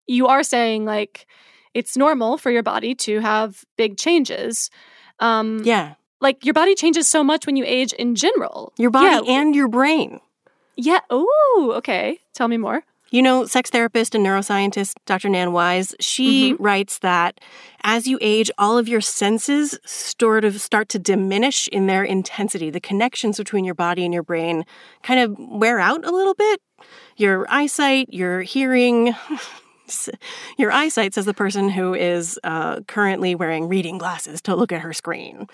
you 0.07 0.27
are 0.27 0.43
saying 0.43 0.85
like 0.85 1.27
it's 1.75 1.97
normal 1.97 2.37
for 2.39 2.51
your 2.51 2.63
body 2.63 2.95
to 2.97 3.21
have 3.21 3.65
big 3.77 3.97
changes. 3.97 4.71
Um, 5.21 5.63
Yeah. 5.65 5.95
like 6.21 6.45
your 6.45 6.55
body 6.55 6.75
changes 6.75 7.07
so 7.09 7.23
much 7.23 7.47
when 7.47 7.57
you 7.57 7.65
age 7.67 7.93
in 7.93 8.15
general. 8.15 8.73
Your 8.77 8.91
body 8.91 9.07
Yeah. 9.27 9.35
and 9.41 9.55
your 9.55 9.69
brain. 9.69 10.21
Yeah. 10.77 11.01
Oh, 11.11 11.73
okay. 11.77 12.19
Tell 12.35 12.49
me 12.49 12.57
more. 12.57 12.83
You 13.11 13.23
know, 13.23 13.45
sex 13.45 13.71
therapist 13.71 14.15
and 14.15 14.25
neuroscientist 14.25 14.95
Dr. 15.05 15.29
Nan 15.29 15.53
Wise, 15.53 15.97
she 15.99 16.55
writes 16.61 16.99
that 17.01 17.41
as 17.83 18.07
you 18.07 18.19
age, 18.21 18.51
all 18.57 18.79
of 18.79 18.89
your 18.89 19.01
senses 19.01 19.77
sort 19.85 20.45
of 20.45 20.61
start 20.61 20.89
to 20.91 20.99
diminish 20.99 21.67
in 21.69 21.87
their 21.87 22.05
intensity. 22.05 22.71
The 22.71 22.81
connections 22.81 23.37
between 23.37 23.65
your 23.65 23.75
body 23.75 24.05
and 24.05 24.15
your 24.15 24.23
brain 24.23 24.65
kind 25.03 25.19
of 25.19 25.37
wear 25.39 25.81
out 25.81 26.05
a 26.05 26.13
little 26.13 26.35
bit. 26.35 26.61
Your 27.17 27.47
eyesight, 27.51 28.13
your 28.13 28.43
hearing, 28.43 29.15
your 30.59 30.71
eyesight, 30.71 31.15
says 31.15 31.25
the 31.25 31.35
person 31.35 31.69
who 31.69 31.95
is 31.95 32.39
uh, 32.45 32.81
currently 32.83 33.35
wearing 33.35 33.69
reading 33.69 33.99
glasses 33.99 34.41
to 34.43 34.55
look 34.55 34.71
at 34.71 34.83
her 34.83 34.93
screen. 34.93 35.49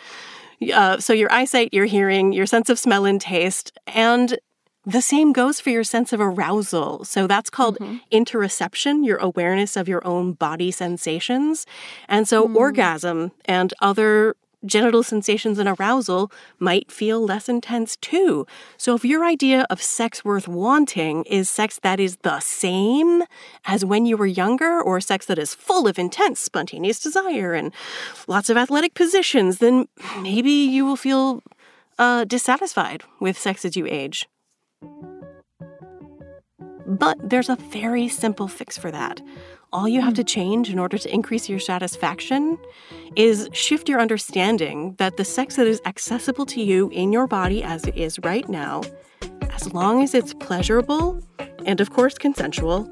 Uh, 0.72 0.98
so, 0.98 1.12
your 1.12 1.30
eyesight, 1.32 1.72
your 1.72 1.84
hearing, 1.84 2.32
your 2.32 2.46
sense 2.46 2.70
of 2.70 2.78
smell 2.78 3.04
and 3.04 3.20
taste, 3.20 3.76
and 3.86 4.38
the 4.86 5.02
same 5.02 5.32
goes 5.32 5.60
for 5.60 5.70
your 5.70 5.84
sense 5.84 6.12
of 6.12 6.20
arousal. 6.20 7.04
So 7.04 7.26
that's 7.26 7.50
called 7.50 7.76
interoception, 8.12 9.04
your 9.04 9.18
awareness 9.18 9.76
of 9.76 9.88
your 9.88 10.06
own 10.06 10.32
body 10.32 10.70
sensations. 10.70 11.66
And 12.08 12.28
so 12.28 12.48
orgasm 12.54 13.32
and 13.46 13.74
other 13.82 14.36
genital 14.64 15.02
sensations 15.02 15.58
and 15.58 15.68
arousal 15.68 16.30
might 16.58 16.90
feel 16.90 17.24
less 17.24 17.48
intense 17.48 17.96
too. 17.96 18.46
So 18.76 18.94
if 18.94 19.04
your 19.04 19.24
idea 19.24 19.66
of 19.70 19.82
sex 19.82 20.24
worth 20.24 20.48
wanting 20.48 21.24
is 21.24 21.50
sex 21.50 21.78
that 21.82 22.00
is 22.00 22.16
the 22.22 22.40
same 22.40 23.24
as 23.64 23.84
when 23.84 24.06
you 24.06 24.16
were 24.16 24.26
younger 24.26 24.80
or 24.80 25.00
sex 25.00 25.26
that 25.26 25.38
is 25.38 25.54
full 25.54 25.86
of 25.86 25.98
intense 25.98 26.40
spontaneous 26.40 27.00
desire 27.00 27.54
and 27.54 27.72
lots 28.26 28.50
of 28.50 28.56
athletic 28.56 28.94
positions, 28.94 29.58
then 29.58 29.88
maybe 30.20 30.50
you 30.50 30.84
will 30.84 30.96
feel 30.96 31.42
uh, 31.98 32.24
dissatisfied 32.24 33.02
with 33.20 33.38
sex 33.38 33.64
as 33.64 33.76
you 33.76 33.86
age. 33.86 34.26
But 36.86 37.18
there's 37.28 37.48
a 37.48 37.56
very 37.56 38.08
simple 38.08 38.48
fix 38.48 38.78
for 38.78 38.90
that. 38.90 39.20
All 39.72 39.88
you 39.88 40.00
have 40.00 40.14
to 40.14 40.22
hmm. 40.22 40.26
change 40.26 40.70
in 40.70 40.78
order 40.78 40.96
to 40.98 41.12
increase 41.12 41.48
your 41.48 41.58
satisfaction 41.58 42.58
is 43.16 43.48
shift 43.52 43.88
your 43.88 44.00
understanding 44.00 44.94
that 44.98 45.16
the 45.16 45.24
sex 45.24 45.56
that 45.56 45.66
is 45.66 45.80
accessible 45.84 46.46
to 46.46 46.62
you 46.62 46.88
in 46.90 47.12
your 47.12 47.26
body 47.26 47.62
as 47.62 47.84
it 47.84 47.96
is 47.96 48.18
right 48.20 48.48
now, 48.48 48.82
as 49.50 49.72
long 49.72 50.02
as 50.02 50.14
it's 50.14 50.34
pleasurable 50.34 51.20
and, 51.64 51.80
of 51.80 51.90
course, 51.90 52.16
consensual, 52.16 52.88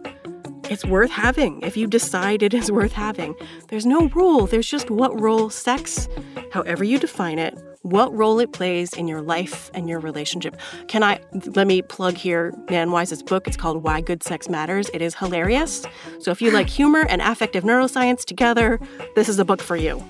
it's 0.71 0.85
worth 0.85 1.11
having 1.11 1.61
if 1.63 1.77
you 1.77 1.87
decide 1.87 2.43
it 2.43 2.55
is 2.55 2.71
worth 2.71 2.93
having. 2.93 3.35
There's 3.69 3.87
no 3.87 4.09
rule, 4.09 4.47
there's 4.47 4.67
just 4.67 4.91
what 4.91 5.19
role 5.21 5.51
sex, 5.51 6.09
however 6.53 6.85
you 6.85 6.99
define 6.99 7.39
it, 7.39 7.57
what 7.83 8.15
role 8.17 8.41
it 8.41 8.53
plays 8.53 8.95
in 8.95 9.07
your 9.07 9.21
life 9.21 9.71
and 9.75 9.89
your 9.89 10.01
relationship. 10.01 10.57
Can 10.89 11.03
I 11.03 11.21
let 11.55 11.67
me 11.67 11.83
plug 11.83 12.17
here 12.17 12.55
Nan 12.71 12.91
Wise's 12.91 13.23
book? 13.23 13.47
It's 13.47 13.57
called 13.57 13.83
Why 13.83 14.01
Good 14.01 14.23
Sex 14.23 14.49
Matters. 14.49 14.89
It 14.95 15.03
is 15.03 15.15
hilarious. 15.15 15.85
So 16.21 16.31
if 16.31 16.41
you 16.41 16.51
like 16.51 16.69
humor 16.69 17.05
and 17.09 17.21
affective 17.21 17.65
neuroscience 17.65 18.25
together, 18.25 18.81
this 19.17 19.29
is 19.29 19.39
a 19.39 19.45
book 19.45 19.61
for 19.61 19.77
you. 19.77 20.03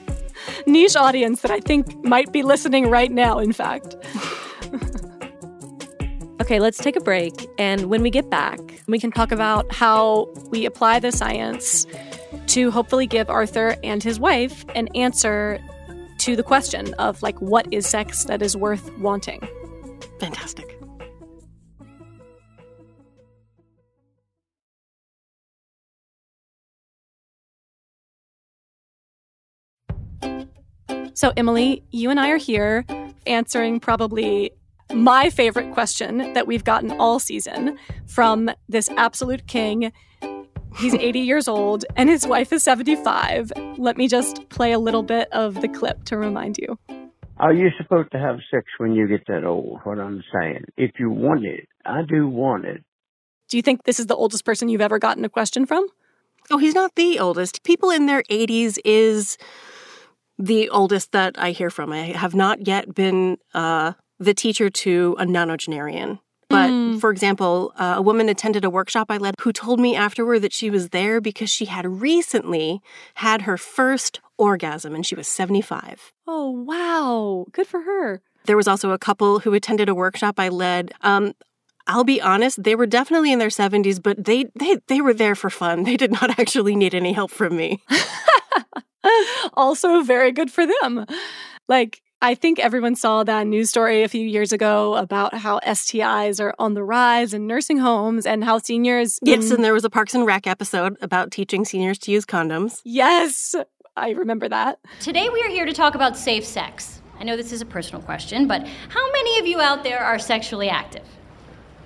Niche 0.67 0.97
audience 0.97 1.41
that 1.41 1.51
I 1.51 1.61
think 1.61 2.05
might 2.05 2.33
be 2.33 2.43
listening 2.43 2.91
right 2.91 3.11
now, 3.11 3.39
in 3.39 3.53
fact. 3.53 3.97
Okay, 6.45 6.61
let's 6.61 6.77
take 6.77 6.95
a 6.95 7.01
break. 7.01 7.49
And 7.57 7.87
when 7.87 8.03
we 8.03 8.11
get 8.11 8.29
back, 8.29 8.61
We 8.87 8.99
can 8.99 9.11
talk 9.11 9.33
about 9.33 9.73
how 9.73 10.29
we 10.51 10.67
apply 10.67 11.01
the 11.01 11.11
science 11.11 11.87
to 12.49 12.71
hopefully 12.71 13.07
give 13.07 13.31
Arthur 13.31 13.77
and 13.83 14.03
his 14.03 14.21
wife 14.21 14.65
an 14.75 14.89
answer 14.89 15.59
to 16.19 16.37
the 16.37 16.43
question 16.43 16.93
of 16.95 17.23
like 17.23 17.41
what 17.41 17.67
is 17.73 17.87
sex 17.87 18.25
that 18.25 18.43
is 18.43 18.57
worth 18.57 18.95
wanting. 18.99 19.41
Fantastic. 20.21 20.79
So, 31.15 31.33
Emily, 31.39 31.83
you 31.91 32.11
and 32.11 32.21
I 32.21 32.29
are 32.31 32.37
here 32.37 32.85
answering 33.27 33.81
probably 33.81 34.51
my 34.93 35.31
favorite 35.31 35.73
question 35.73 36.33
that 36.35 36.47
we've 36.47 36.65
gotten 36.65 36.93
all 36.93 37.19
season 37.19 37.79
from 38.07 38.51
this 38.69 38.89
absolute 38.91 39.47
king. 39.47 39.93
He's 40.77 40.95
80 40.95 41.21
years 41.31 41.49
old 41.49 41.85
and 41.97 42.09
his 42.09 42.27
wife 42.27 42.53
is 42.53 42.63
75. 42.63 43.53
Let 43.79 43.97
me 43.97 44.09
just 44.09 44.49
play 44.49 44.73
a 44.73 44.79
little 44.79 45.03
bit 45.03 45.29
of 45.33 45.61
the 45.61 45.69
clip 45.69 46.05
to 46.05 46.17
remind 46.17 46.59
you. 46.59 46.79
Are 47.39 47.53
you 47.53 47.71
supposed 47.77 48.13
to 48.13 48.19
have 48.19 48.37
sex 48.51 48.67
when 48.79 48.93
you 48.93 49.09
get 49.09 49.27
that 49.27 49.45
old? 49.45 49.81
What 49.83 49.99
I'm 49.99 50.23
saying. 50.33 50.65
If 50.77 50.93
you 50.99 51.11
want 51.11 51.45
it, 51.45 51.69
I 51.85 52.03
do 52.03 52.29
want 52.29 52.65
it. 52.65 52.85
Do 53.49 53.57
you 53.57 53.63
think 53.63 53.85
this 53.85 53.99
is 53.99 54.07
the 54.07 54.15
oldest 54.15 54.45
person 54.45 54.69
you've 54.69 54.81
ever 54.81 54.99
gotten 54.99 55.25
a 55.25 55.29
question 55.29 55.67
from? 55.67 55.87
Oh, 56.51 56.59
he's 56.59 56.75
not 56.75 56.95
the 56.95 57.19
oldest. 57.19 57.63
People 57.65 57.91
in 57.91 58.07
their 58.07 58.23
80s 58.25 58.79
is 58.85 59.37
the 60.39 60.69
oldest 60.71 61.13
that 61.13 61.35
I 61.39 61.51
hear 61.51 61.71
from. 61.71 61.93
I 61.93 62.07
have 62.07 62.35
not 62.35 62.67
yet 62.67 62.95
been 62.95 63.39
uh, 63.53 63.93
the 64.25 64.35
teacher 64.35 64.69
to 64.71 65.17
a 65.19 65.25
nonagenarian. 65.25 66.19
But 66.51 66.71
Mm. 66.71 67.01
for 67.01 67.11
example, 67.11 67.73
uh, 67.79 67.95
a 67.97 68.03
woman 68.03 68.29
attended 68.29 68.65
a 68.65 68.71
workshop 68.71 69.07
I 69.11 69.17
led 69.17 69.35
who 69.41 69.53
told 69.53 69.81
me 69.81 69.97
afterward 69.97 70.41
that 70.41 70.53
she 70.53 70.69
was 70.71 70.91
there 70.91 71.21
because 71.21 71.49
she 71.51 71.65
had 71.65 71.87
recently 72.03 72.81
had 73.15 73.43
her 73.43 73.57
first 73.57 74.21
orgasm 74.37 74.95
and 74.95 75.07
she 75.07 75.15
was 75.15 75.27
75. 75.27 76.13
Oh, 76.27 76.51
wow. 76.51 77.47
Good 77.53 77.67
for 77.67 77.81
her. 77.83 78.21
There 78.45 78.59
was 78.59 78.69
also 78.69 78.91
a 78.91 78.99
couple 78.99 79.41
who 79.41 79.55
attended 79.55 79.89
a 79.89 79.95
workshop 79.95 80.39
I 80.39 80.49
led. 80.51 80.93
Um, 81.01 81.33
I'll 81.87 82.05
be 82.05 82.21
honest, 82.21 82.63
they 82.63 82.75
were 82.75 82.87
definitely 82.87 83.33
in 83.33 83.39
their 83.39 83.49
70s, 83.49 84.03
but 84.03 84.23
they, 84.23 84.45
they, 84.55 84.79
they 84.89 85.01
were 85.01 85.15
there 85.15 85.35
for 85.35 85.49
fun. 85.51 85.85
They 85.85 85.97
did 85.97 86.13
not 86.13 86.39
actually 86.39 86.77
need 86.77 86.95
any 86.95 87.13
help 87.15 87.31
from 87.31 87.57
me. 87.57 87.83
also 89.55 90.03
very 90.03 90.33
good 90.33 90.51
for 90.51 90.67
them. 90.67 91.07
Like, 91.69 92.03
I 92.25 92.35
think 92.35 92.59
everyone 92.59 92.97
saw 92.97 93.23
that 93.23 93.47
news 93.47 93.69
story 93.69 94.03
a 94.03 94.09
few 94.09 94.27
years 94.27 94.51
ago 94.51 94.95
about 94.95 95.35
how 95.35 95.61
STIs 95.61 96.41
are 96.41 96.55
on 96.59 96.73
the 96.73 96.83
rise 96.83 97.35
in 97.35 97.47
nursing 97.47 97.77
homes 97.77 98.25
and 98.25 98.43
how 98.43 98.57
seniors. 98.57 99.19
Yes, 99.21 99.51
and 99.51 99.63
there 99.63 99.75
was 99.75 99.85
a 99.85 99.91
Parks 99.91 100.15
and 100.15 100.25
Rec 100.25 100.47
episode 100.47 100.97
about 101.03 101.31
teaching 101.31 101.67
seniors 101.67 101.99
to 101.99 102.11
use 102.11 102.25
condoms. 102.25 102.81
yes, 102.83 103.55
I 103.95 104.13
remember 104.13 104.49
that. 104.49 104.79
Today 105.01 105.29
we 105.29 105.43
are 105.43 105.51
here 105.51 105.67
to 105.67 105.75
talk 105.75 105.95
about 105.95 106.17
safe 106.17 106.47
sex. 106.47 107.03
I 107.21 107.25
know 107.25 107.37
this 107.37 107.53
is 107.53 107.61
a 107.61 107.67
personal 107.67 108.01
question, 108.01 108.49
but 108.49 108.67
how 108.89 109.13
many 109.13 109.39
of 109.39 109.47
you 109.47 109.61
out 109.61 109.85
there 109.85 110.01
are 110.01 110.19
sexually 110.19 110.71
active? 110.71 111.07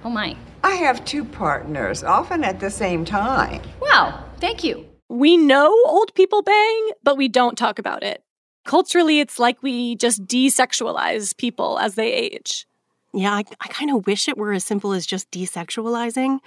Oh 0.05 0.11
my. 0.11 0.37
I 0.63 0.77
have 0.77 1.05
two 1.05 1.25
partners, 1.25 2.05
often 2.05 2.45
at 2.45 2.61
the 2.61 2.71
same 2.71 3.05
time. 3.05 3.61
Wow, 3.81 4.23
thank 4.39 4.63
you. 4.63 4.87
We 5.09 5.37
know 5.37 5.77
old 5.87 6.15
people 6.15 6.43
bang, 6.43 6.91
but 7.03 7.17
we 7.17 7.27
don't 7.27 7.59
talk 7.59 7.81
about 7.81 8.05
it. 8.05 8.23
Culturally, 8.69 9.19
it's 9.19 9.39
like 9.39 9.63
we 9.63 9.97
just 9.97 10.27
desexualize 10.27 11.35
people 11.35 11.79
as 11.79 11.95
they 11.95 12.13
age. 12.13 12.67
Yeah, 13.15 13.33
I, 13.33 13.45
I 13.63 13.69
kind 13.69 13.91
of 13.91 14.07
wish 14.07 14.29
it 14.29 14.37
were 14.37 14.53
as 14.53 14.63
simple 14.63 14.93
as 14.93 15.07
just 15.07 15.31
desexualizing. 15.31 16.39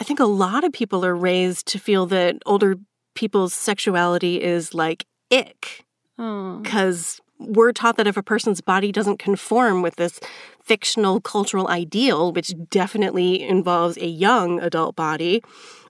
I 0.00 0.04
think 0.04 0.18
a 0.18 0.24
lot 0.24 0.64
of 0.64 0.72
people 0.72 1.04
are 1.04 1.14
raised 1.14 1.68
to 1.68 1.78
feel 1.78 2.06
that 2.06 2.38
older 2.44 2.74
people's 3.14 3.54
sexuality 3.54 4.42
is 4.42 4.74
like 4.74 5.06
ick 5.30 5.84
Oh. 6.18 6.58
because 6.58 7.20
we're 7.38 7.70
taught 7.70 7.96
that 7.98 8.08
if 8.08 8.16
a 8.16 8.22
person's 8.24 8.60
body 8.60 8.90
doesn't 8.90 9.20
conform 9.20 9.80
with 9.80 9.94
this 9.94 10.18
fictional 10.60 11.20
cultural 11.20 11.68
ideal, 11.68 12.32
which 12.32 12.52
definitely 12.68 13.46
involves 13.46 13.96
a 13.98 14.08
young 14.08 14.58
adult 14.60 14.96
body, 14.96 15.40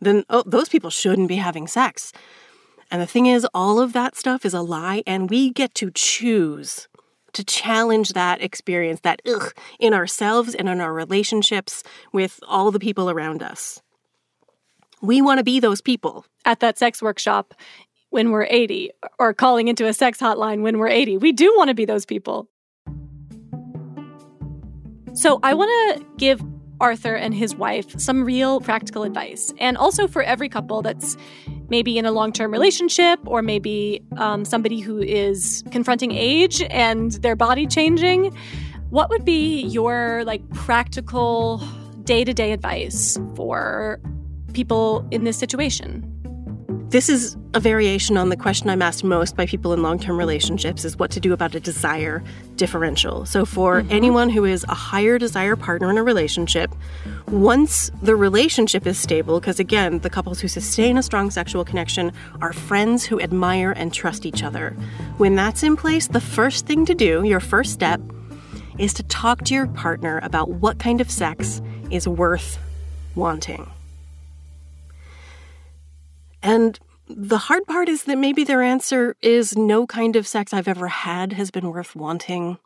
then 0.02 0.24
oh, 0.28 0.42
those 0.46 0.68
people 0.68 0.90
shouldn't 0.90 1.28
be 1.28 1.36
having 1.36 1.66
sex. 1.66 2.12
And 2.90 3.02
the 3.02 3.06
thing 3.06 3.26
is, 3.26 3.46
all 3.52 3.80
of 3.80 3.92
that 3.92 4.16
stuff 4.16 4.44
is 4.44 4.54
a 4.54 4.62
lie, 4.62 5.02
and 5.06 5.28
we 5.28 5.50
get 5.50 5.74
to 5.74 5.90
choose 5.94 6.88
to 7.34 7.44
challenge 7.44 8.14
that 8.14 8.42
experience, 8.42 9.00
that 9.00 9.20
ugh, 9.26 9.52
in 9.78 9.94
ourselves 9.94 10.54
and 10.54 10.68
in 10.68 10.80
our 10.80 10.92
relationships 10.92 11.82
with 12.12 12.40
all 12.48 12.70
the 12.70 12.78
people 12.78 13.10
around 13.10 13.42
us. 13.42 13.82
We 15.02 15.22
want 15.22 15.38
to 15.38 15.44
be 15.44 15.60
those 15.60 15.80
people. 15.80 16.24
At 16.44 16.60
that 16.60 16.78
sex 16.78 17.02
workshop 17.02 17.54
when 18.10 18.30
we're 18.30 18.46
80 18.48 18.90
or 19.18 19.34
calling 19.34 19.68
into 19.68 19.86
a 19.86 19.92
sex 19.92 20.18
hotline 20.18 20.62
when 20.62 20.78
we're 20.78 20.88
80. 20.88 21.18
We 21.18 21.32
do 21.32 21.54
want 21.56 21.68
to 21.68 21.74
be 21.74 21.84
those 21.84 22.06
people. 22.06 22.48
So 25.14 25.40
I 25.42 25.54
want 25.54 25.98
to 25.98 26.06
give 26.16 26.42
Arthur 26.80 27.14
and 27.14 27.34
his 27.34 27.54
wife 27.54 27.98
some 27.98 28.24
real 28.24 28.60
practical 28.60 29.02
advice. 29.02 29.52
And 29.58 29.76
also 29.76 30.06
for 30.06 30.22
every 30.22 30.48
couple 30.48 30.82
that's 30.82 31.16
maybe 31.68 31.98
in 31.98 32.06
a 32.06 32.12
long 32.12 32.32
term 32.32 32.52
relationship 32.52 33.20
or 33.26 33.42
maybe 33.42 34.02
um, 34.16 34.44
somebody 34.44 34.80
who 34.80 34.98
is 34.98 35.62
confronting 35.70 36.12
age 36.12 36.62
and 36.70 37.12
their 37.12 37.36
body 37.36 37.66
changing. 37.66 38.36
What 38.90 39.10
would 39.10 39.24
be 39.24 39.62
your 39.62 40.24
like 40.24 40.48
practical 40.50 41.58
day 42.04 42.24
to 42.24 42.32
day 42.32 42.52
advice 42.52 43.18
for 43.34 44.00
people 44.54 45.06
in 45.10 45.24
this 45.24 45.36
situation? 45.36 46.17
This 46.90 47.10
is 47.10 47.36
a 47.52 47.60
variation 47.60 48.16
on 48.16 48.30
the 48.30 48.36
question 48.36 48.70
I'm 48.70 48.80
asked 48.80 49.04
most 49.04 49.36
by 49.36 49.44
people 49.44 49.74
in 49.74 49.82
long 49.82 49.98
term 49.98 50.16
relationships 50.16 50.86
is 50.86 50.96
what 50.96 51.10
to 51.10 51.20
do 51.20 51.34
about 51.34 51.54
a 51.54 51.60
desire 51.60 52.24
differential. 52.56 53.26
So, 53.26 53.44
for 53.44 53.82
mm-hmm. 53.82 53.92
anyone 53.92 54.30
who 54.30 54.46
is 54.46 54.64
a 54.70 54.74
higher 54.74 55.18
desire 55.18 55.54
partner 55.54 55.90
in 55.90 55.98
a 55.98 56.02
relationship, 56.02 56.74
once 57.26 57.90
the 58.00 58.16
relationship 58.16 58.86
is 58.86 58.98
stable, 58.98 59.38
because 59.38 59.60
again, 59.60 59.98
the 59.98 60.08
couples 60.08 60.40
who 60.40 60.48
sustain 60.48 60.96
a 60.96 61.02
strong 61.02 61.30
sexual 61.30 61.62
connection 61.62 62.10
are 62.40 62.54
friends 62.54 63.04
who 63.04 63.20
admire 63.20 63.72
and 63.72 63.92
trust 63.92 64.24
each 64.24 64.42
other. 64.42 64.70
When 65.18 65.34
that's 65.34 65.62
in 65.62 65.76
place, 65.76 66.08
the 66.08 66.22
first 66.22 66.66
thing 66.66 66.86
to 66.86 66.94
do, 66.94 67.22
your 67.22 67.40
first 67.40 67.74
step, 67.74 68.00
is 68.78 68.94
to 68.94 69.02
talk 69.02 69.44
to 69.44 69.54
your 69.54 69.66
partner 69.66 70.20
about 70.22 70.52
what 70.52 70.78
kind 70.78 71.02
of 71.02 71.10
sex 71.10 71.60
is 71.90 72.08
worth 72.08 72.58
wanting. 73.14 73.70
And 76.42 76.78
the 77.08 77.38
hard 77.38 77.66
part 77.66 77.88
is 77.88 78.04
that 78.04 78.18
maybe 78.18 78.44
their 78.44 78.62
answer 78.62 79.16
is 79.22 79.56
no 79.56 79.86
kind 79.86 80.16
of 80.16 80.26
sex 80.26 80.52
I've 80.52 80.68
ever 80.68 80.88
had 80.88 81.32
has 81.32 81.50
been 81.50 81.70
worth 81.70 81.96
wanting, 81.96 82.58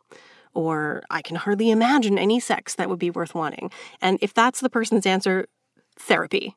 or 0.53 1.03
I 1.09 1.21
can 1.21 1.37
hardly 1.37 1.71
imagine 1.71 2.17
any 2.17 2.39
sex 2.39 2.75
that 2.75 2.89
would 2.89 2.99
be 2.99 3.09
worth 3.09 3.33
wanting. 3.33 3.71
And 4.01 4.17
if 4.21 4.33
that's 4.33 4.59
the 4.59 4.69
person's 4.69 5.05
answer, 5.05 5.47
therapy. 5.97 6.55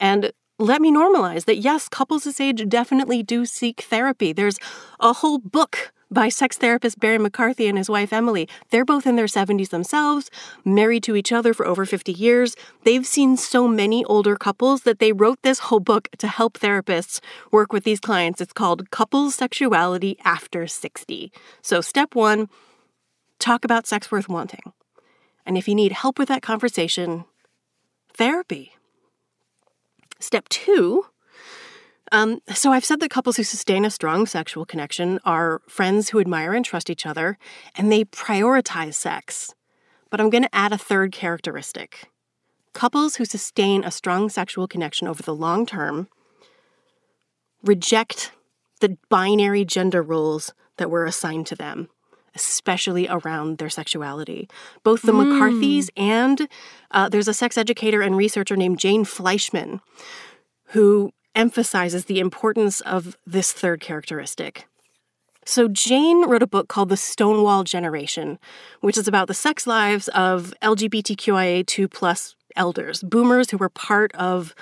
And 0.00 0.32
let 0.58 0.80
me 0.80 0.92
normalize 0.92 1.44
that 1.46 1.56
yes, 1.56 1.88
couples 1.88 2.24
this 2.24 2.40
age 2.40 2.68
definitely 2.68 3.22
do 3.22 3.44
seek 3.46 3.82
therapy. 3.82 4.32
There's 4.32 4.58
a 5.00 5.12
whole 5.12 5.38
book 5.38 5.92
by 6.14 6.28
sex 6.28 6.56
therapist 6.56 7.00
Barry 7.00 7.18
McCarthy 7.18 7.66
and 7.66 7.76
his 7.76 7.90
wife 7.90 8.12
Emily. 8.12 8.48
They're 8.70 8.84
both 8.84 9.06
in 9.06 9.16
their 9.16 9.26
70s 9.26 9.70
themselves, 9.70 10.30
married 10.64 11.02
to 11.02 11.16
each 11.16 11.32
other 11.32 11.52
for 11.52 11.66
over 11.66 11.84
50 11.84 12.12
years. 12.12 12.54
They've 12.84 13.06
seen 13.06 13.36
so 13.36 13.66
many 13.66 14.04
older 14.04 14.36
couples 14.36 14.82
that 14.82 15.00
they 15.00 15.12
wrote 15.12 15.42
this 15.42 15.58
whole 15.58 15.80
book 15.80 16.08
to 16.18 16.28
help 16.28 16.54
therapists 16.58 17.20
work 17.50 17.72
with 17.72 17.82
these 17.82 18.00
clients. 18.00 18.40
It's 18.40 18.52
called 18.52 18.90
Couples 18.90 19.34
Sexuality 19.34 20.16
After 20.24 20.68
60. 20.68 21.32
So, 21.60 21.80
step 21.80 22.14
one 22.14 22.48
talk 23.40 23.64
about 23.64 23.86
sex 23.86 24.10
worth 24.10 24.28
wanting. 24.28 24.72
And 25.44 25.58
if 25.58 25.68
you 25.68 25.74
need 25.74 25.92
help 25.92 26.18
with 26.18 26.28
that 26.28 26.42
conversation, 26.42 27.24
therapy. 28.14 28.72
Step 30.20 30.48
two 30.48 31.06
um, 32.12 32.40
so 32.52 32.72
I've 32.72 32.84
said 32.84 33.00
that 33.00 33.10
couples 33.10 33.36
who 33.36 33.44
sustain 33.44 33.84
a 33.84 33.90
strong 33.90 34.26
sexual 34.26 34.64
connection 34.64 35.18
are 35.24 35.62
friends 35.68 36.10
who 36.10 36.20
admire 36.20 36.52
and 36.52 36.64
trust 36.64 36.90
each 36.90 37.06
other, 37.06 37.38
and 37.74 37.90
they 37.90 38.04
prioritize 38.04 38.94
sex. 38.94 39.54
But 40.10 40.20
I'm 40.20 40.30
going 40.30 40.44
to 40.44 40.54
add 40.54 40.72
a 40.72 40.78
third 40.78 41.12
characteristic. 41.12 42.10
Couples 42.72 43.16
who 43.16 43.24
sustain 43.24 43.84
a 43.84 43.90
strong 43.90 44.28
sexual 44.28 44.68
connection 44.68 45.08
over 45.08 45.22
the 45.22 45.34
long 45.34 45.64
term 45.64 46.08
reject 47.62 48.32
the 48.80 48.98
binary 49.08 49.64
gender 49.64 50.02
roles 50.02 50.52
that 50.76 50.90
were 50.90 51.06
assigned 51.06 51.46
to 51.46 51.54
them, 51.54 51.88
especially 52.34 53.08
around 53.08 53.58
their 53.58 53.70
sexuality. 53.70 54.48
Both 54.82 55.02
the 55.02 55.12
mm. 55.12 55.24
McCarthys 55.24 55.88
and 55.96 56.48
uh, 56.90 57.08
there's 57.08 57.28
a 57.28 57.34
sex 57.34 57.56
educator 57.56 58.02
and 58.02 58.16
researcher 58.16 58.56
named 58.56 58.78
Jane 58.78 59.04
Fleishman 59.04 59.80
who 60.68 61.12
emphasizes 61.34 62.04
the 62.04 62.20
importance 62.20 62.80
of 62.82 63.16
this 63.26 63.52
third 63.52 63.80
characteristic. 63.80 64.66
So, 65.46 65.68
Jane 65.68 66.26
wrote 66.26 66.42
a 66.42 66.46
book 66.46 66.68
called 66.68 66.88
The 66.88 66.96
Stonewall 66.96 67.64
Generation, 67.64 68.38
which 68.80 68.96
is 68.96 69.06
about 69.06 69.28
the 69.28 69.34
sex 69.34 69.66
lives 69.66 70.08
of 70.08 70.54
LGBTQIA2 70.62 71.90
plus 71.90 72.34
elders, 72.56 73.02
boomers 73.02 73.50
who 73.50 73.58
were 73.58 73.68
part 73.68 74.14
of 74.14 74.54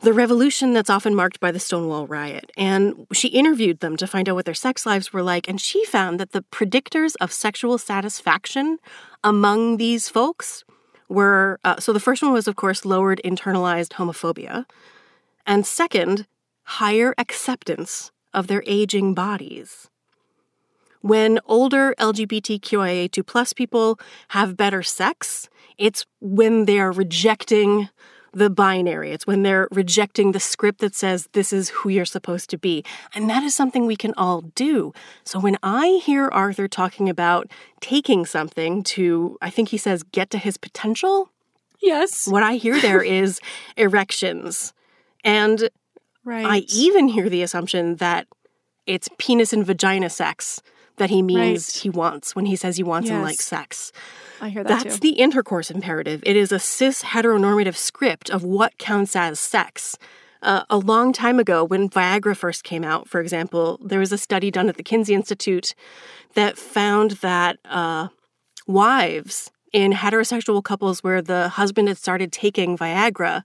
the 0.00 0.12
revolution 0.12 0.74
that's 0.74 0.90
often 0.90 1.14
marked 1.14 1.40
by 1.40 1.50
the 1.50 1.58
Stonewall 1.58 2.06
riot. 2.06 2.50
And 2.56 3.06
she 3.12 3.28
interviewed 3.28 3.80
them 3.80 3.96
to 3.96 4.06
find 4.06 4.28
out 4.28 4.34
what 4.34 4.44
their 4.44 4.54
sex 4.54 4.84
lives 4.84 5.12
were 5.12 5.22
like, 5.22 5.48
and 5.48 5.60
she 5.60 5.84
found 5.86 6.20
that 6.20 6.32
the 6.32 6.42
predictors 6.52 7.14
of 7.20 7.32
sexual 7.32 7.78
satisfaction 7.78 8.78
among 9.24 9.78
these 9.78 10.08
folks 10.08 10.64
were 11.08 11.58
uh, 11.64 11.80
so 11.80 11.92
the 11.92 12.00
first 12.00 12.22
one 12.22 12.32
was, 12.32 12.46
of 12.46 12.56
course, 12.56 12.84
lowered 12.84 13.20
internalized 13.24 13.92
homophobia. 13.92 14.66
And 15.48 15.66
second, 15.66 16.26
higher 16.64 17.14
acceptance 17.16 18.12
of 18.34 18.48
their 18.48 18.62
aging 18.66 19.14
bodies. 19.14 19.88
When 21.00 21.40
older 21.46 21.94
LGBTQIA2 21.98 23.24
plus 23.24 23.54
people 23.54 23.98
have 24.28 24.58
better 24.58 24.82
sex, 24.82 25.48
it's 25.78 26.04
when 26.20 26.66
they're 26.66 26.92
rejecting 26.92 27.88
the 28.34 28.50
binary. 28.50 29.10
It's 29.12 29.26
when 29.26 29.42
they're 29.42 29.68
rejecting 29.70 30.32
the 30.32 30.40
script 30.40 30.80
that 30.80 30.94
says 30.94 31.30
this 31.32 31.50
is 31.50 31.70
who 31.70 31.88
you're 31.88 32.04
supposed 32.04 32.50
to 32.50 32.58
be. 32.58 32.84
And 33.14 33.30
that 33.30 33.42
is 33.42 33.54
something 33.54 33.86
we 33.86 33.96
can 33.96 34.12
all 34.18 34.42
do. 34.42 34.92
So 35.24 35.40
when 35.40 35.56
I 35.62 36.02
hear 36.04 36.28
Arthur 36.28 36.68
talking 36.68 37.08
about 37.08 37.50
taking 37.80 38.26
something 38.26 38.82
to, 38.82 39.38
I 39.40 39.48
think 39.48 39.70
he 39.70 39.78
says, 39.78 40.02
get 40.02 40.28
to 40.30 40.38
his 40.38 40.58
potential. 40.58 41.30
Yes. 41.80 42.28
What 42.28 42.42
I 42.42 42.56
hear 42.56 42.78
there 42.78 43.02
is 43.22 43.40
erections, 43.78 44.74
and 45.28 45.68
right. 46.24 46.46
I 46.46 46.58
even 46.72 47.08
hear 47.08 47.28
the 47.28 47.42
assumption 47.42 47.96
that 47.96 48.26
it's 48.86 49.08
penis 49.18 49.52
and 49.52 49.66
vagina 49.66 50.08
sex 50.10 50.62
that 50.96 51.10
he 51.10 51.22
means 51.22 51.68
right. 51.68 51.82
he 51.82 51.90
wants 51.90 52.34
when 52.34 52.46
he 52.46 52.56
says 52.56 52.76
he 52.76 52.82
wants 52.82 53.08
yes. 53.08 53.14
and 53.14 53.22
likes 53.22 53.44
sex. 53.44 53.92
I 54.40 54.48
hear 54.48 54.64
that 54.64 54.84
That's 54.84 54.96
too. 54.96 55.00
the 55.00 55.10
intercourse 55.20 55.70
imperative. 55.70 56.22
It 56.24 56.36
is 56.36 56.50
a 56.52 56.58
cis 56.58 57.02
heteronormative 57.02 57.76
script 57.76 58.30
of 58.30 58.42
what 58.42 58.78
counts 58.78 59.14
as 59.14 59.38
sex. 59.38 59.96
Uh, 60.40 60.64
a 60.70 60.78
long 60.78 61.12
time 61.12 61.38
ago, 61.38 61.64
when 61.64 61.88
Viagra 61.88 62.36
first 62.36 62.62
came 62.62 62.84
out, 62.84 63.08
for 63.08 63.20
example, 63.20 63.78
there 63.82 63.98
was 63.98 64.12
a 64.12 64.18
study 64.18 64.50
done 64.50 64.68
at 64.68 64.76
the 64.76 64.82
Kinsey 64.84 65.14
Institute 65.14 65.74
that 66.34 66.56
found 66.56 67.12
that 67.22 67.58
uh, 67.64 68.08
wives 68.66 69.50
in 69.72 69.92
heterosexual 69.92 70.62
couples 70.62 71.02
where 71.02 71.20
the 71.20 71.48
husband 71.50 71.88
had 71.88 71.98
started 71.98 72.32
taking 72.32 72.78
Viagra 72.78 73.42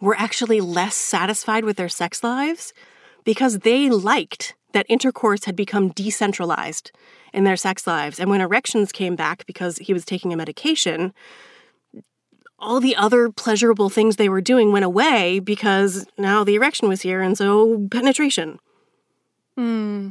were 0.00 0.16
actually 0.18 0.60
less 0.60 0.94
satisfied 0.94 1.64
with 1.64 1.76
their 1.76 1.88
sex 1.88 2.22
lives 2.22 2.72
because 3.24 3.60
they 3.60 3.88
liked 3.88 4.54
that 4.72 4.86
intercourse 4.88 5.44
had 5.44 5.56
become 5.56 5.88
decentralized 5.88 6.90
in 7.32 7.44
their 7.44 7.56
sex 7.56 7.86
lives. 7.86 8.20
And 8.20 8.30
when 8.30 8.40
erections 8.40 8.92
came 8.92 9.16
back 9.16 9.46
because 9.46 9.78
he 9.78 9.92
was 9.92 10.04
taking 10.04 10.32
a 10.32 10.36
medication, 10.36 11.14
all 12.58 12.80
the 12.80 12.96
other 12.96 13.30
pleasurable 13.30 13.88
things 13.88 14.16
they 14.16 14.28
were 14.28 14.40
doing 14.40 14.72
went 14.72 14.84
away 14.84 15.40
because 15.40 16.06
now 16.18 16.44
the 16.44 16.54
erection 16.54 16.88
was 16.88 17.02
here 17.02 17.20
and 17.20 17.36
so 17.36 17.86
penetration. 17.90 18.58
Hmm. 19.56 20.10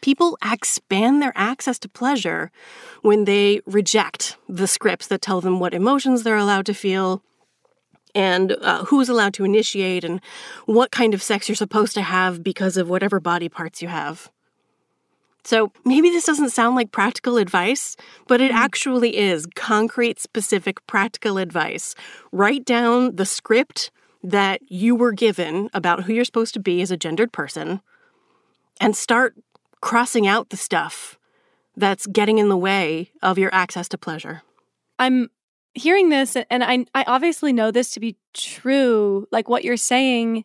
People 0.00 0.38
expand 0.42 1.20
their 1.20 1.32
access 1.36 1.78
to 1.80 1.88
pleasure 1.88 2.50
when 3.02 3.26
they 3.26 3.60
reject 3.66 4.36
the 4.48 4.66
scripts 4.66 5.06
that 5.08 5.20
tell 5.20 5.40
them 5.40 5.60
what 5.60 5.74
emotions 5.74 6.22
they're 6.22 6.36
allowed 6.36 6.66
to 6.66 6.74
feel, 6.74 7.22
and 8.14 8.52
uh, 8.52 8.84
who's 8.84 9.08
allowed 9.08 9.34
to 9.34 9.44
initiate 9.44 10.04
and 10.04 10.20
what 10.66 10.90
kind 10.90 11.14
of 11.14 11.22
sex 11.22 11.48
you're 11.48 11.56
supposed 11.56 11.94
to 11.94 12.02
have 12.02 12.42
because 12.42 12.76
of 12.76 12.88
whatever 12.88 13.20
body 13.20 13.48
parts 13.48 13.82
you 13.82 13.88
have. 13.88 14.30
So 15.44 15.72
maybe 15.84 16.10
this 16.10 16.26
doesn't 16.26 16.50
sound 16.50 16.76
like 16.76 16.92
practical 16.92 17.38
advice, 17.38 17.96
but 18.28 18.40
it 18.40 18.52
mm. 18.52 18.56
actually 18.56 19.16
is 19.16 19.46
concrete, 19.54 20.20
specific, 20.20 20.86
practical 20.86 21.38
advice. 21.38 21.94
Write 22.30 22.64
down 22.64 23.16
the 23.16 23.26
script 23.26 23.90
that 24.22 24.60
you 24.68 24.94
were 24.94 25.12
given 25.12 25.70
about 25.72 26.04
who 26.04 26.12
you're 26.12 26.24
supposed 26.24 26.54
to 26.54 26.60
be 26.60 26.82
as 26.82 26.90
a 26.90 26.96
gendered 26.96 27.32
person 27.32 27.80
and 28.80 28.94
start 28.94 29.34
crossing 29.80 30.26
out 30.26 30.50
the 30.50 30.56
stuff 30.56 31.18
that's 31.76 32.06
getting 32.06 32.38
in 32.38 32.48
the 32.48 32.56
way 32.56 33.10
of 33.22 33.38
your 33.38 33.52
access 33.54 33.88
to 33.88 33.96
pleasure. 33.98 34.42
I'm 34.98 35.30
hearing 35.74 36.08
this 36.08 36.36
and 36.36 36.64
I 36.64 36.86
I 36.94 37.04
obviously 37.06 37.52
know 37.52 37.70
this 37.70 37.90
to 37.92 38.00
be 38.00 38.16
true, 38.34 39.26
like 39.30 39.48
what 39.48 39.64
you're 39.64 39.76
saying 39.76 40.44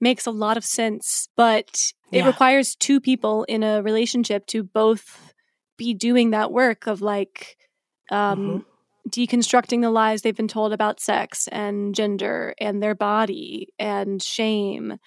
makes 0.00 0.26
a 0.26 0.30
lot 0.30 0.56
of 0.56 0.64
sense, 0.64 1.28
but 1.36 1.92
it 2.12 2.18
yeah. 2.18 2.26
requires 2.26 2.76
two 2.76 3.00
people 3.00 3.44
in 3.44 3.62
a 3.62 3.82
relationship 3.82 4.46
to 4.46 4.62
both 4.62 5.32
be 5.76 5.94
doing 5.94 6.30
that 6.30 6.52
work 6.52 6.86
of 6.86 7.02
like 7.02 7.56
um 8.10 8.38
mm-hmm. 8.38 9.08
deconstructing 9.10 9.82
the 9.82 9.90
lies 9.90 10.22
they've 10.22 10.36
been 10.36 10.48
told 10.48 10.72
about 10.72 11.00
sex 11.00 11.48
and 11.48 11.94
gender 11.94 12.54
and 12.60 12.82
their 12.82 12.94
body 12.94 13.68
and 13.78 14.22
shame 14.22 14.98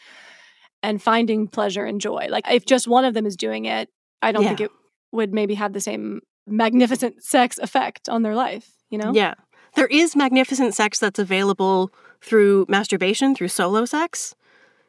and 0.82 1.02
finding 1.02 1.48
pleasure 1.48 1.86
and 1.86 2.02
joy. 2.02 2.28
Like 2.30 2.50
if 2.50 2.66
just 2.66 2.88
one 2.88 3.06
of 3.06 3.14
them 3.14 3.26
is 3.26 3.36
doing 3.36 3.66
it, 3.66 3.90
I 4.22 4.32
don't 4.32 4.44
yeah. 4.44 4.50
think 4.50 4.62
it 4.62 4.72
would 5.12 5.34
maybe 5.34 5.56
have 5.56 5.74
the 5.74 5.82
same 5.82 6.22
magnificent 6.48 7.24
sex 7.24 7.58
effect 7.58 8.10
on 8.10 8.24
their 8.24 8.36
life, 8.36 8.70
you 8.90 8.98
know? 8.98 9.12
Yeah. 9.14 9.36
There 9.80 9.88
is 9.88 10.14
magnificent 10.14 10.76
sex 10.76 11.00
that's 11.00 11.20
available 11.20 11.92
through 12.22 12.66
masturbation, 12.68 13.34
through 13.34 13.48
solo 13.48 13.86
sex. 13.86 14.36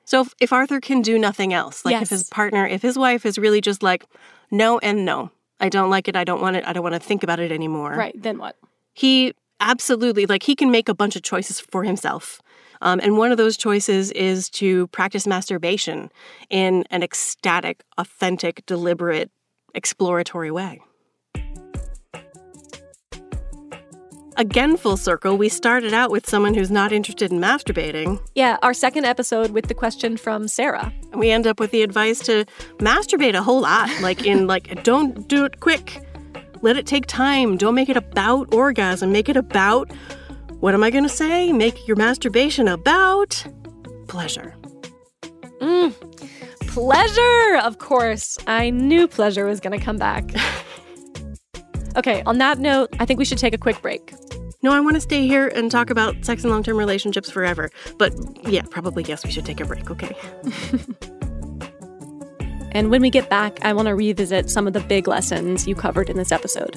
So 0.05 0.23
if, 0.23 0.35
if 0.41 0.53
Arthur 0.53 0.81
can 0.81 1.01
do 1.01 1.17
nothing 1.17 1.53
else, 1.53 1.85
like 1.85 1.93
yes. 1.93 2.03
if 2.03 2.11
his 2.11 2.29
partner, 2.29 2.67
if 2.67 2.83
his 2.83 2.99
wife 2.99 3.25
is 3.25 3.39
really 3.39 3.61
just 3.61 3.85
like, 3.85 4.05
no 4.51 4.81
and 4.81 5.05
no, 5.05 5.31
I 5.61 5.69
don't 5.69 5.91
like 5.91 6.09
it, 6.09 6.17
I 6.17 6.25
don't 6.25 6.41
want 6.41 6.57
it, 6.57 6.65
I 6.67 6.73
don't 6.73 6.83
want 6.83 6.97
to 6.97 6.99
think 7.01 7.23
about 7.23 7.39
it 7.39 7.53
anymore. 7.53 7.95
Right, 7.95 8.21
then 8.21 8.39
what? 8.39 8.57
He 8.93 9.33
absolutely. 9.61 10.27
Like 10.27 10.43
he 10.43 10.57
can 10.57 10.73
make 10.73 10.89
a 10.89 10.95
bunch 10.95 11.15
of 11.15 11.23
choices 11.23 11.61
for 11.61 11.85
himself. 11.85 12.43
Um, 12.83 12.99
and 13.01 13.17
one 13.17 13.31
of 13.31 13.37
those 13.37 13.57
choices 13.57 14.11
is 14.11 14.51
to 14.51 14.89
practice 14.89 15.25
masturbation 15.25 16.11
in 16.49 16.85
an 16.91 17.05
ecstatic, 17.05 17.85
authentic, 17.97 18.67
deliberate, 18.67 19.31
exploratory 19.73 20.51
way. 20.51 20.81
Again, 24.41 24.79
full 24.79 24.97
circle, 24.97 25.37
we 25.37 25.51
started 25.51 25.93
out 25.93 26.11
with 26.11 26.27
someone 26.27 26.55
who's 26.55 26.71
not 26.71 26.93
interested 26.93 27.31
in 27.31 27.41
masturbating. 27.41 28.19
Yeah, 28.35 28.57
our 28.63 28.73
second 28.73 29.05
episode 29.05 29.51
with 29.51 29.67
the 29.67 29.75
question 29.75 30.17
from 30.17 30.49
Sarah. 30.49 30.91
And 31.13 31.21
we 31.21 31.31
end 31.31 31.47
up 31.47 31.61
with 31.61 31.73
the 31.73 31.83
advice 31.83 32.21
to 32.21 32.47
masturbate 32.79 33.35
a 33.35 33.43
whole 33.43 33.61
lot. 33.61 33.91
Like, 34.01 34.25
in, 34.25 34.47
like, 34.47 34.83
don't 34.83 35.29
do 35.29 35.45
it 35.45 35.61
quick. 35.61 36.01
Let 36.63 36.79
it 36.79 36.87
take 36.87 37.05
time. 37.05 37.59
Don't 37.59 37.75
make 37.75 37.91
it 37.91 37.99
about 37.99 38.55
orgasm. 38.55 39.13
Make 39.13 39.29
it 39.29 39.37
about, 39.37 39.93
what 40.61 40.73
am 40.73 40.83
I 40.83 40.89
going 40.89 41.05
to 41.05 41.11
say? 41.11 41.53
Make 41.53 41.87
your 41.87 41.99
masturbation 41.99 42.67
about 42.67 43.45
pleasure. 44.09 44.57
Mm, 45.61 45.93
pleasure, 46.67 47.61
of 47.63 47.77
course. 47.77 48.39
I 48.47 48.71
knew 48.71 49.07
pleasure 49.07 49.45
was 49.45 49.61
going 49.61 49.79
to 49.79 49.85
come 49.85 49.99
back. 49.99 50.25
okay, 51.97 52.23
on 52.25 52.39
that 52.39 52.59
note, 52.59 52.91
I 52.99 53.05
think 53.05 53.19
we 53.19 53.25
should 53.25 53.39
take 53.39 53.55
a 53.55 53.59
quick 53.59 53.81
break. 53.83 54.15
No, 54.63 54.73
I 54.73 54.81
want 54.81 54.97
to 54.97 55.01
stay 55.01 55.27
here 55.27 55.49
and 55.49 55.71
talk 55.71 55.89
about 55.91 56.25
sex 56.25 56.43
and 56.45 56.53
long 56.53 56.63
term 56.63 56.77
relationships 56.77 57.31
forever. 57.31 57.71
But 57.99 58.15
yeah, 58.47 58.63
probably 58.71 59.05
yes, 59.05 59.25
we 59.25 59.31
should 59.31 59.47
take 59.47 59.61
a 59.61 59.65
break, 59.65 59.91
okay? 59.91 60.15
and 62.73 62.91
when 62.91 63.01
we 63.01 63.11
get 63.11 63.31
back, 63.31 63.59
I 63.63 63.73
want 63.73 63.89
to 63.89 63.95
revisit 63.95 64.51
some 64.51 64.67
of 64.67 64.75
the 64.75 64.81
big 64.81 65.09
lessons 65.09 65.67
you 65.67 65.75
covered 65.75 66.11
in 66.11 66.17
this 66.17 66.31
episode. 66.31 66.77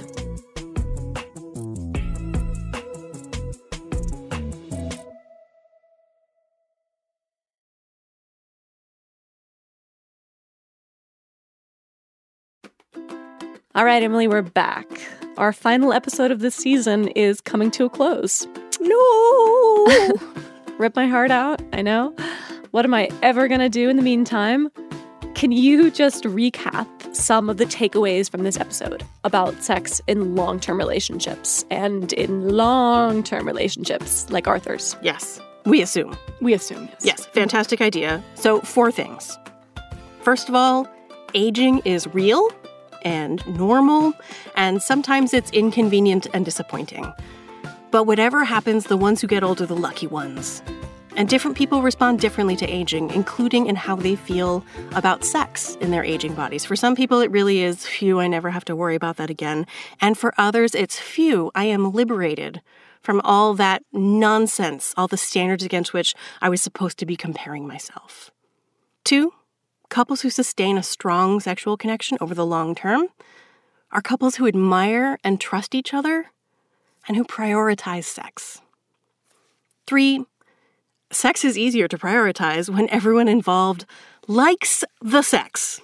All 13.76 13.86
right, 13.86 14.04
Emily, 14.04 14.28
we're 14.28 14.44
back. 14.44 14.88
Our 15.36 15.52
final 15.52 15.94
episode 15.94 16.30
of 16.30 16.42
this 16.42 16.54
season 16.54 17.08
is 17.08 17.42
coming 17.42 17.72
to 17.72 17.86
a 17.86 17.90
close. 17.90 18.48
No! 18.80 19.86
Rip 20.78 20.96
my 20.96 21.08
heart 21.08 21.32
out, 21.32 21.60
I 21.74 21.82
know. 21.82 22.16
What 22.70 22.86
am 22.86 22.94
I 22.94 23.10
ever 23.24 23.48
going 23.48 23.62
to 23.62 23.70
do 23.70 23.90
in 23.90 23.98
the 23.98 24.04
meantime? 24.04 24.70
Can 25.34 25.52
you 25.52 25.90
just 25.90 26.24
recap 26.26 26.88
some 27.16 27.50
of 27.50 27.58
the 27.58 27.66
takeaways 27.66 28.30
from 28.30 28.44
this 28.44 28.60
episode 28.60 29.04
about 29.24 29.64
sex 29.64 30.00
in 30.06 30.36
long 30.36 30.60
term 30.60 30.78
relationships 30.78 31.66
and 31.72 32.14
in 32.14 32.50
long 32.50 33.24
term 33.24 33.48
relationships 33.48 34.30
like 34.30 34.48
Arthur's? 34.48 34.96
Yes, 35.02 35.42
we 35.66 35.82
assume. 35.82 36.16
We 36.42 36.54
assume, 36.54 36.90
yes. 36.92 37.06
Yes, 37.06 37.26
fantastic 37.26 37.82
idea. 37.82 38.24
So, 38.36 38.62
four 38.62 38.92
things. 38.92 39.36
First 40.22 40.48
of 40.48 40.54
all, 40.54 40.88
aging 41.34 41.80
is 41.86 42.06
real 42.14 42.52
and 43.04 43.46
normal, 43.58 44.14
and 44.56 44.82
sometimes 44.82 45.34
it's 45.34 45.52
inconvenient 45.52 46.28
and 46.34 46.46
disappointing. 46.46 47.12
But 47.92 48.06
whatever 48.06 48.44
happens, 48.44 48.86
the 48.86 48.98
ones 48.98 49.22
who 49.22 49.28
get 49.28 49.44
old 49.44 49.62
are 49.62 49.66
the 49.66 49.76
lucky 49.76 50.08
ones. 50.08 50.64
And 51.16 51.30
different 51.30 51.56
people 51.56 51.84
respond 51.84 52.20
differently 52.20 52.56
to 52.56 52.66
aging, 52.66 53.12
including 53.12 53.68
in 53.68 53.76
how 53.76 53.96
they 53.96 54.16
feel 54.16 54.66
about 54.96 55.24
sex 55.24 55.76
in 55.76 55.92
their 55.92 56.04
aging 56.04 56.34
bodies. 56.34 56.66
For 56.66 56.76
some 56.76 56.96
people, 56.96 57.20
it 57.20 57.30
really 57.30 57.62
is, 57.62 57.86
phew, 57.86 58.20
I 58.20 58.28
never 58.28 58.50
have 58.50 58.66
to 58.66 58.76
worry 58.76 58.96
about 58.96 59.18
that 59.18 59.30
again. 59.30 59.68
And 60.02 60.18
for 60.18 60.34
others, 60.40 60.74
it's, 60.74 61.00
phew, 61.00 61.52
I 61.54 61.66
am 61.66 61.92
liberated 61.92 62.62
from 63.02 63.22
all 63.24 63.54
that 63.56 63.84
nonsense, 63.92 64.94
all 64.98 65.08
the 65.08 65.18
standards 65.18 65.64
against 65.64 65.94
which 65.94 66.16
I 66.42 66.50
was 66.50 66.62
supposed 66.62 66.98
to 67.00 67.06
be 67.06 67.16
comparing 67.16 67.68
myself. 67.68 68.32
Two, 69.04 69.34
couples 69.90 70.22
who 70.22 70.30
sustain 70.30 70.78
a 70.78 70.84
strong 70.84 71.40
sexual 71.40 71.78
connection 71.78 72.18
over 72.20 72.34
the 72.34 72.46
long 72.46 72.76
term 72.76 73.08
are 73.92 74.02
couples 74.02 74.36
who 74.36 74.48
admire 74.48 75.20
and 75.24 75.40
trust 75.40 75.76
each 75.76 75.94
other 75.94 76.32
and 77.08 77.16
who 77.16 77.24
prioritize 77.24 78.06
sex. 78.06 78.62
Three, 79.86 80.26
sex 81.12 81.44
is 81.46 81.58
easier 81.58 81.88
to 81.88 81.98
prioritize 81.98 82.70
when 82.70 82.90
everyone 82.90 83.28
involved 83.28 83.86
likes 84.28 84.84
the 85.02 85.22
sex. 85.22 85.82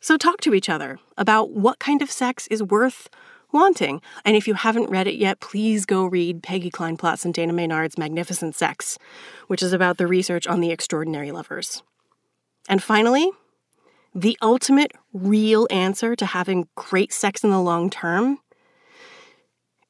So 0.00 0.16
talk 0.16 0.40
to 0.42 0.54
each 0.54 0.68
other 0.68 0.98
about 1.16 1.50
what 1.50 1.78
kind 1.78 2.02
of 2.02 2.10
sex 2.10 2.46
is 2.48 2.62
worth 2.62 3.08
wanting. 3.52 4.00
And 4.24 4.36
if 4.36 4.48
you 4.48 4.54
haven't 4.54 4.90
read 4.90 5.06
it 5.06 5.14
yet, 5.14 5.40
please 5.40 5.84
go 5.84 6.04
read 6.04 6.42
Peggy 6.42 6.70
Kleinplatz 6.70 7.24
and 7.24 7.34
Dana 7.34 7.52
Ménard's 7.52 7.98
Magnificent 7.98 8.54
Sex, 8.54 8.98
which 9.46 9.62
is 9.62 9.72
about 9.72 9.98
the 9.98 10.06
research 10.06 10.46
on 10.46 10.60
the 10.60 10.70
extraordinary 10.70 11.32
lovers. 11.32 11.82
And 12.72 12.82
finally, 12.82 13.30
the 14.14 14.38
ultimate 14.40 14.92
real 15.12 15.66
answer 15.70 16.16
to 16.16 16.24
having 16.24 16.68
great 16.74 17.12
sex 17.12 17.44
in 17.44 17.50
the 17.50 17.60
long 17.60 17.90
term 17.90 18.38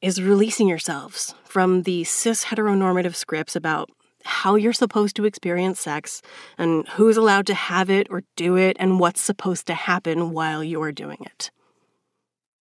is 0.01 0.21
releasing 0.21 0.67
yourselves 0.67 1.33
from 1.45 1.83
the 1.83 2.03
cis 2.03 2.43
heteronormative 2.43 3.15
scripts 3.15 3.55
about 3.55 3.89
how 4.25 4.55
you're 4.55 4.73
supposed 4.73 5.15
to 5.15 5.23
experience 5.23 5.79
sex 5.79 6.21
and 6.57 6.85
who's 6.89 7.15
allowed 7.15 7.47
to 7.47 7.53
have 7.53 7.89
it 7.89 8.07
or 8.09 8.23
do 8.35 8.57
it 8.57 8.75
and 8.81 8.99
what's 8.99 9.21
supposed 9.21 9.65
to 9.67 9.73
happen 9.73 10.31
while 10.31 10.61
you're 10.61 10.91
doing 10.91 11.19
it. 11.21 11.51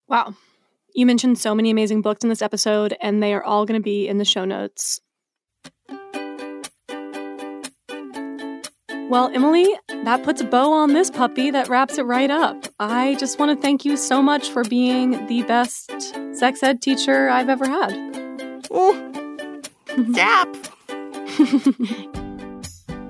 Wow. 0.07 0.33
You 0.93 1.05
mentioned 1.05 1.39
so 1.39 1.53
many 1.53 1.71
amazing 1.71 2.01
books 2.01 2.23
in 2.23 2.29
this 2.29 2.41
episode, 2.41 2.95
and 3.01 3.21
they 3.21 3.33
are 3.33 3.43
all 3.43 3.65
going 3.65 3.77
to 3.77 3.83
be 3.83 4.07
in 4.07 4.17
the 4.17 4.23
show 4.23 4.45
notes. 4.45 5.01
Well, 9.07 9.29
Emily, 9.35 9.67
that 10.03 10.23
puts 10.23 10.41
a 10.41 10.45
bow 10.45 10.73
on 10.73 10.93
this 10.93 11.11
puppy 11.11 11.51
that 11.51 11.69
wraps 11.69 11.99
it 11.99 12.03
right 12.03 12.31
up. 12.31 12.65
I 12.79 13.13
just 13.19 13.37
want 13.37 13.55
to 13.55 13.61
thank 13.61 13.85
you 13.85 13.97
so 13.97 14.19
much 14.19 14.49
for 14.49 14.63
being 14.63 15.27
the 15.27 15.43
best 15.43 15.91
sex 16.33 16.63
ed 16.63 16.81
teacher 16.81 17.29
I've 17.29 17.47
ever 17.47 17.67
had. 17.67 17.93
Oh, 18.71 18.95
zap! 20.11 20.47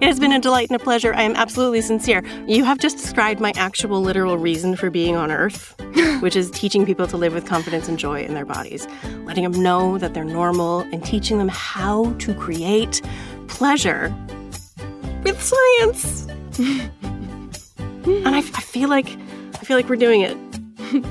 it 0.02 0.06
has 0.06 0.20
been 0.20 0.34
a 0.34 0.40
delight 0.42 0.70
and 0.70 0.80
a 0.80 0.84
pleasure. 0.84 1.14
I 1.14 1.22
am 1.22 1.34
absolutely 1.38 1.80
sincere. 1.80 2.26
You 2.46 2.66
have 2.66 2.78
just 2.80 2.98
described 2.98 3.40
my 3.40 3.54
actual 3.56 4.02
literal 4.02 4.38
reason 4.38 4.76
for 4.76 4.90
being 4.90 5.16
on 5.16 5.32
Earth, 5.32 5.76
which 6.20 6.36
is 6.36 6.52
teaching 6.52 6.86
people 6.86 7.08
to 7.08 7.16
live 7.16 7.34
with 7.34 7.46
confidence 7.46 7.88
and 7.88 7.98
joy 7.98 8.22
in 8.22 8.34
their 8.34 8.46
bodies, 8.46 8.86
letting 9.24 9.50
them 9.50 9.64
know 9.64 9.98
that 10.00 10.14
they're 10.14 10.26
normal, 10.26 10.82
and 10.92 11.06
teaching 11.06 11.38
them 11.38 11.48
how 11.48 12.12
to 12.16 12.34
create 12.34 13.02
pleasure 13.48 14.14
with 15.26 15.42
science. 15.42 16.28
and 18.06 18.28
I, 18.28 18.38
I 18.38 18.42
feel 18.42 18.90
like 18.90 19.08
I 19.56 19.66
feel 19.66 19.76
like 19.76 19.90
we're 19.90 19.96
doing 19.96 20.22
it. 20.22 20.38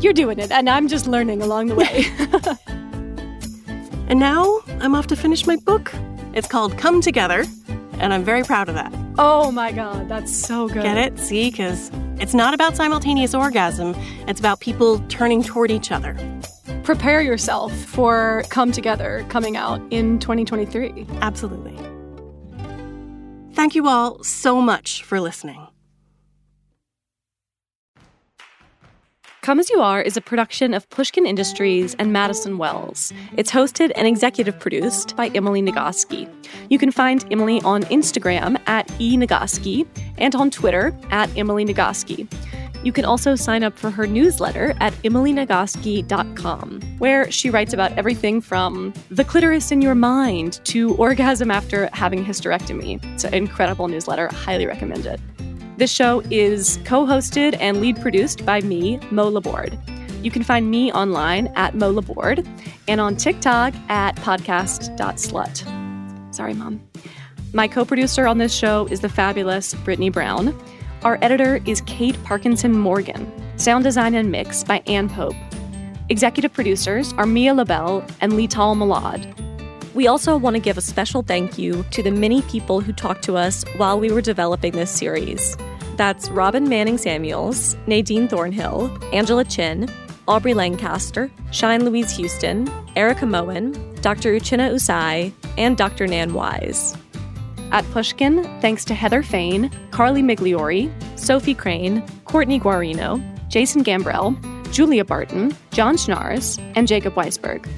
You're 0.03 0.13
doing 0.13 0.39
it, 0.39 0.51
and 0.53 0.71
I'm 0.71 0.89
just 0.89 1.07
learning 1.07 1.43
along 1.43 1.67
the 1.67 1.75
way. 1.75 2.07
and 4.09 4.21
now 4.21 4.61
I'm 4.81 4.95
off 4.95 5.09
to 5.09 5.17
finish 5.17 5.47
my 5.47 5.57
book. 5.57 5.93
It's 6.33 6.47
called 6.47 6.79
Come 6.79 7.01
Together, 7.01 7.45
and 7.99 8.15
I'm 8.15 8.23
very 8.25 8.45
proud 8.45 8.69
of 8.69 8.77
that. 8.77 8.95
Oh 9.19 9.51
my 9.51 9.73
god, 9.73 10.09
that's 10.09 10.35
so 10.35 10.69
good. 10.69 10.85
Get 10.85 10.97
it? 10.97 11.19
See, 11.19 11.51
because 11.51 11.91
it's 12.21 12.35
not 12.35 12.55
about 12.55 12.77
simultaneous 12.77 13.35
orgasm, 13.35 13.95
it's 14.29 14.39
about 14.39 14.61
people 14.61 15.01
turning 15.09 15.43
toward 15.43 15.71
each 15.73 15.91
other. 15.91 16.17
Prepare 16.85 17.21
yourself 17.23 17.75
for 17.75 18.45
Come 18.51 18.71
Together 18.71 19.27
coming 19.29 19.57
out 19.57 19.81
in 19.91 20.19
2023. 20.21 21.07
Absolutely. 21.21 21.77
Thank 23.55 23.77
you 23.77 23.87
all 23.87 24.23
so 24.25 24.61
much 24.61 25.05
for 25.05 25.21
listening. 25.21 25.69
Come 29.43 29.61
As 29.61 29.71
You 29.71 29.81
Are 29.81 30.03
is 30.03 30.17
a 30.17 30.21
production 30.21 30.75
of 30.75 30.91
Pushkin 30.91 31.25
Industries 31.25 31.95
and 32.01 32.13
Madison 32.13 32.59
Wells. 32.59 33.13
It's 33.37 33.53
hosted 33.53 33.93
and 33.95 34.09
executive 34.09 34.59
produced 34.59 35.15
by 35.17 35.29
Emily 35.29 35.63
Nagoski. 35.63 36.29
You 36.69 36.79
can 36.81 36.91
find 36.91 37.25
Emily 37.31 37.61
on 37.61 37.85
Instagram 37.85 38.61
at 38.67 38.89
eNagoski 38.99 39.87
and 40.19 40.35
on 40.35 40.51
Twitter 40.51 40.93
at 41.11 41.31
Emily 41.37 41.65
Nagoski. 41.65 42.27
You 42.85 42.93
can 42.93 43.07
also 43.07 43.35
sign 43.35 43.65
up 43.65 43.79
for 43.79 43.91
her 43.91 44.07
newsletter 44.07 44.75
at 44.79 44.93
emilynagoski.com, 45.05 46.81
where 46.99 47.31
she 47.31 47.49
writes 47.49 47.73
about 47.73 47.93
everything 47.93 48.43
from 48.43 48.93
the 49.11 49.25
clitoris 49.25 49.73
in 49.73 49.81
your 49.81 49.95
mind 49.95 50.61
to 50.65 50.95
orgasm 50.97 51.51
after 51.51 51.89
having 51.95 52.23
hysterectomy. 52.23 53.03
It's 53.15 53.25
an 53.25 53.33
incredible 53.33 53.89
newsletter. 53.89 54.29
Highly 54.33 54.67
recommend 54.67 55.07
it. 55.07 55.19
This 55.79 55.91
show 55.91 56.23
is 56.31 56.79
co 56.85 57.07
hosted 57.07 57.57
and 57.59 57.81
lead 57.81 58.01
produced 58.01 58.45
by 58.45 58.61
me, 58.61 59.01
Mo 59.11 59.29
Laborde. 59.29 59.79
You 60.23 60.31
can 60.31 60.43
find 60.43 60.71
me 60.71 60.93
online 60.93 61.49
at 61.57 61.75
Mo 61.75 61.91
Laborde 61.91 62.47
and 62.87 63.01
on 63.01 63.17
TikTok 63.17 63.75
at 63.89 64.17
podcast.slut. 64.17 66.35
Sorry, 66.35 66.55
Mom. 66.55 66.87
My 67.55 67.67
co 67.67 67.85
producer 67.85 68.27
on 68.27 68.39
this 68.39 68.55
show 68.55 68.87
is 68.91 69.01
the 69.01 69.09
fabulous 69.09 69.75
Brittany 69.75 70.11
Brown. 70.11 70.57
Our 71.05 71.19
editor 71.21 71.61
is 71.67 71.83
Kate 71.83 72.17
Parkinson 72.25 72.73
Morgan. 72.73 73.31
Sound 73.59 73.85
design 73.85 74.15
and 74.15 74.33
mix 74.33 74.65
by 74.65 74.79
Ann 74.87 75.11
Pope. 75.11 75.35
Executive 76.09 76.51
producers 76.55 77.13
are 77.19 77.27
Mia 77.27 77.53
Lobel 77.53 78.03
and 78.23 78.33
Leital 78.33 78.75
Molad. 78.75 79.31
We 79.93 80.07
also 80.07 80.39
want 80.39 80.57
to 80.57 80.61
give 80.61 80.79
a 80.79 80.81
special 80.81 81.23
thank 81.23 81.59
you 81.59 81.85
to 81.91 82.03
the 82.03 82.11
many 82.11 82.41
people 82.43 82.81
who 82.81 82.95
talked 82.95 83.23
to 83.25 83.37
us 83.37 83.65
while 83.77 84.01
we 84.01 84.11
were 84.11 84.23
developing 84.23 84.73
this 84.73 84.91
series. 84.91 85.59
That's 85.97 86.31
Robin 86.31 86.71
Manning 86.71 86.97
Samuels, 86.97 87.77
Nadine 87.87 88.27
Thornhill, 88.27 88.91
Angela 89.13 89.45
Chin, 89.45 89.91
Aubrey 90.27 90.55
Lancaster, 90.55 91.31
Shine 91.51 91.85
Louise 91.85 92.17
Houston, 92.17 92.67
Erika 92.97 93.27
Moen, 93.27 93.73
Dr. 94.01 94.33
Uchenna 94.33 94.73
Ossai, 94.73 95.35
and 95.59 95.77
Dr. 95.77 96.07
Nan 96.07 96.33
Wise. 96.33 96.97
At 97.75 97.85
Pushkin, 97.91 98.45
thanks 98.61 98.85
to 98.85 98.95
Heather 98.95 99.25
Fain, 99.25 99.69
Carly 99.91 100.23
Migliori, 100.23 100.89
Sophie 101.19 101.57
Crane, 101.57 102.07
Courtney 102.25 102.61
Guarino, 102.61 103.21
Jason 103.49 103.83
Gambrell, 103.83 104.41
Julia 104.73 105.05
Barton, 105.05 105.57
John 105.73 105.97
Schnars, 105.97 106.61
and 106.77 106.87
Jacob 106.87 107.17
Weisberg. 107.17 107.69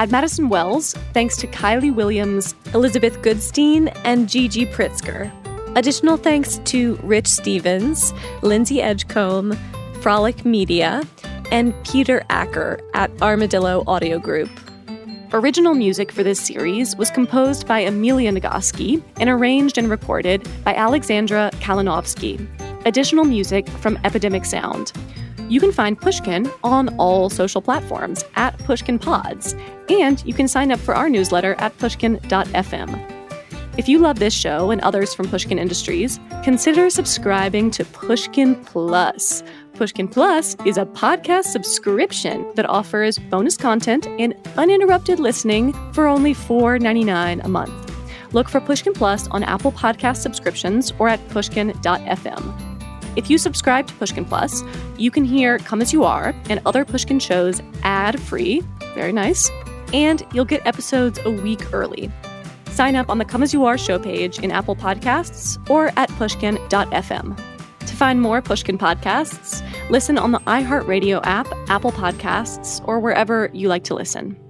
At 0.00 0.10
Madison 0.10 0.48
Wells, 0.48 0.94
thanks 1.12 1.36
to 1.36 1.46
Kylie 1.46 1.94
Williams, 1.94 2.56
Elizabeth 2.74 3.22
Goodstein, 3.22 3.96
and 4.02 4.28
Gigi 4.28 4.66
Pritzker. 4.66 5.30
Additional 5.76 6.16
thanks 6.16 6.58
to 6.64 6.96
Rich 7.04 7.28
Stevens, 7.28 8.12
Lindsay 8.42 8.82
Edgecombe, 8.82 9.56
Frolic 10.00 10.44
Media, 10.44 11.04
and 11.52 11.72
Peter 11.84 12.24
Acker 12.28 12.80
at 12.92 13.08
Armadillo 13.22 13.84
Audio 13.86 14.18
Group. 14.18 14.50
Original 15.32 15.74
music 15.74 16.12
for 16.12 16.22
this 16.22 16.40
series 16.40 16.94
was 16.96 17.10
composed 17.10 17.66
by 17.66 17.80
Amelia 17.80 18.30
Nagoski 18.30 19.02
and 19.18 19.28
arranged 19.28 19.78
and 19.78 19.90
recorded 19.90 20.48
by 20.62 20.74
Alexandra 20.74 21.50
Kalinovsky. 21.54 22.46
Additional 22.86 23.24
music 23.24 23.68
from 23.68 23.98
Epidemic 24.04 24.44
Sound. 24.44 24.92
You 25.48 25.60
can 25.60 25.72
find 25.72 26.00
Pushkin 26.00 26.50
on 26.62 26.96
all 26.98 27.30
social 27.30 27.60
platforms 27.60 28.24
at 28.36 28.58
Pushkin 28.58 28.98
Pods, 28.98 29.54
and 29.88 30.24
you 30.24 30.34
can 30.34 30.46
sign 30.46 30.70
up 30.70 30.78
for 30.78 30.94
our 30.94 31.08
newsletter 31.08 31.54
at 31.58 31.76
pushkin.fm. 31.78 33.10
If 33.76 33.88
you 33.88 33.98
love 33.98 34.20
this 34.20 34.32
show 34.32 34.70
and 34.70 34.80
others 34.82 35.14
from 35.14 35.28
Pushkin 35.28 35.58
Industries, 35.58 36.20
consider 36.44 36.88
subscribing 36.90 37.72
to 37.72 37.84
Pushkin 37.84 38.64
Plus. 38.64 39.42
Pushkin 39.74 40.08
Plus 40.08 40.56
is 40.64 40.76
a 40.76 40.86
podcast 40.86 41.44
subscription 41.44 42.50
that 42.54 42.68
offers 42.68 43.18
bonus 43.18 43.56
content 43.56 44.06
and 44.06 44.34
uninterrupted 44.56 45.18
listening 45.18 45.72
for 45.92 46.06
only 46.06 46.32
$4.99 46.34 47.44
a 47.44 47.48
month. 47.48 48.32
Look 48.32 48.48
for 48.48 48.60
Pushkin 48.60 48.92
Plus 48.92 49.28
on 49.28 49.42
Apple 49.42 49.72
Podcast 49.72 50.18
subscriptions 50.18 50.92
or 50.98 51.08
at 51.08 51.26
pushkin.fm. 51.28 52.70
If 53.16 53.30
you 53.30 53.38
subscribe 53.38 53.86
to 53.86 53.94
Pushkin 53.94 54.24
Plus, 54.24 54.62
you 54.96 55.10
can 55.10 55.24
hear 55.24 55.58
Come 55.58 55.80
As 55.80 55.92
You 55.92 56.04
Are 56.04 56.34
and 56.48 56.60
other 56.66 56.84
Pushkin 56.84 57.20
shows 57.20 57.62
ad 57.82 58.20
free. 58.20 58.62
Very 58.94 59.12
nice. 59.12 59.50
And 59.92 60.24
you'll 60.32 60.44
get 60.44 60.66
episodes 60.66 61.18
a 61.24 61.30
week 61.30 61.72
early. 61.72 62.10
Sign 62.70 62.96
up 62.96 63.08
on 63.08 63.18
the 63.18 63.24
Come 63.24 63.44
As 63.44 63.52
You 63.52 63.64
Are 63.64 63.78
show 63.78 64.00
page 64.00 64.40
in 64.40 64.50
Apple 64.50 64.74
Podcasts 64.74 65.58
or 65.70 65.92
at 65.96 66.08
pushkin.fm. 66.10 67.53
To 67.86 67.96
find 67.96 68.20
more 68.20 68.42
Pushkin 68.42 68.78
podcasts, 68.78 69.62
listen 69.90 70.18
on 70.18 70.32
the 70.32 70.40
iHeartRadio 70.40 71.20
app, 71.24 71.46
Apple 71.68 71.92
Podcasts, 71.92 72.86
or 72.88 72.98
wherever 72.98 73.50
you 73.52 73.68
like 73.68 73.84
to 73.84 73.94
listen. 73.94 74.43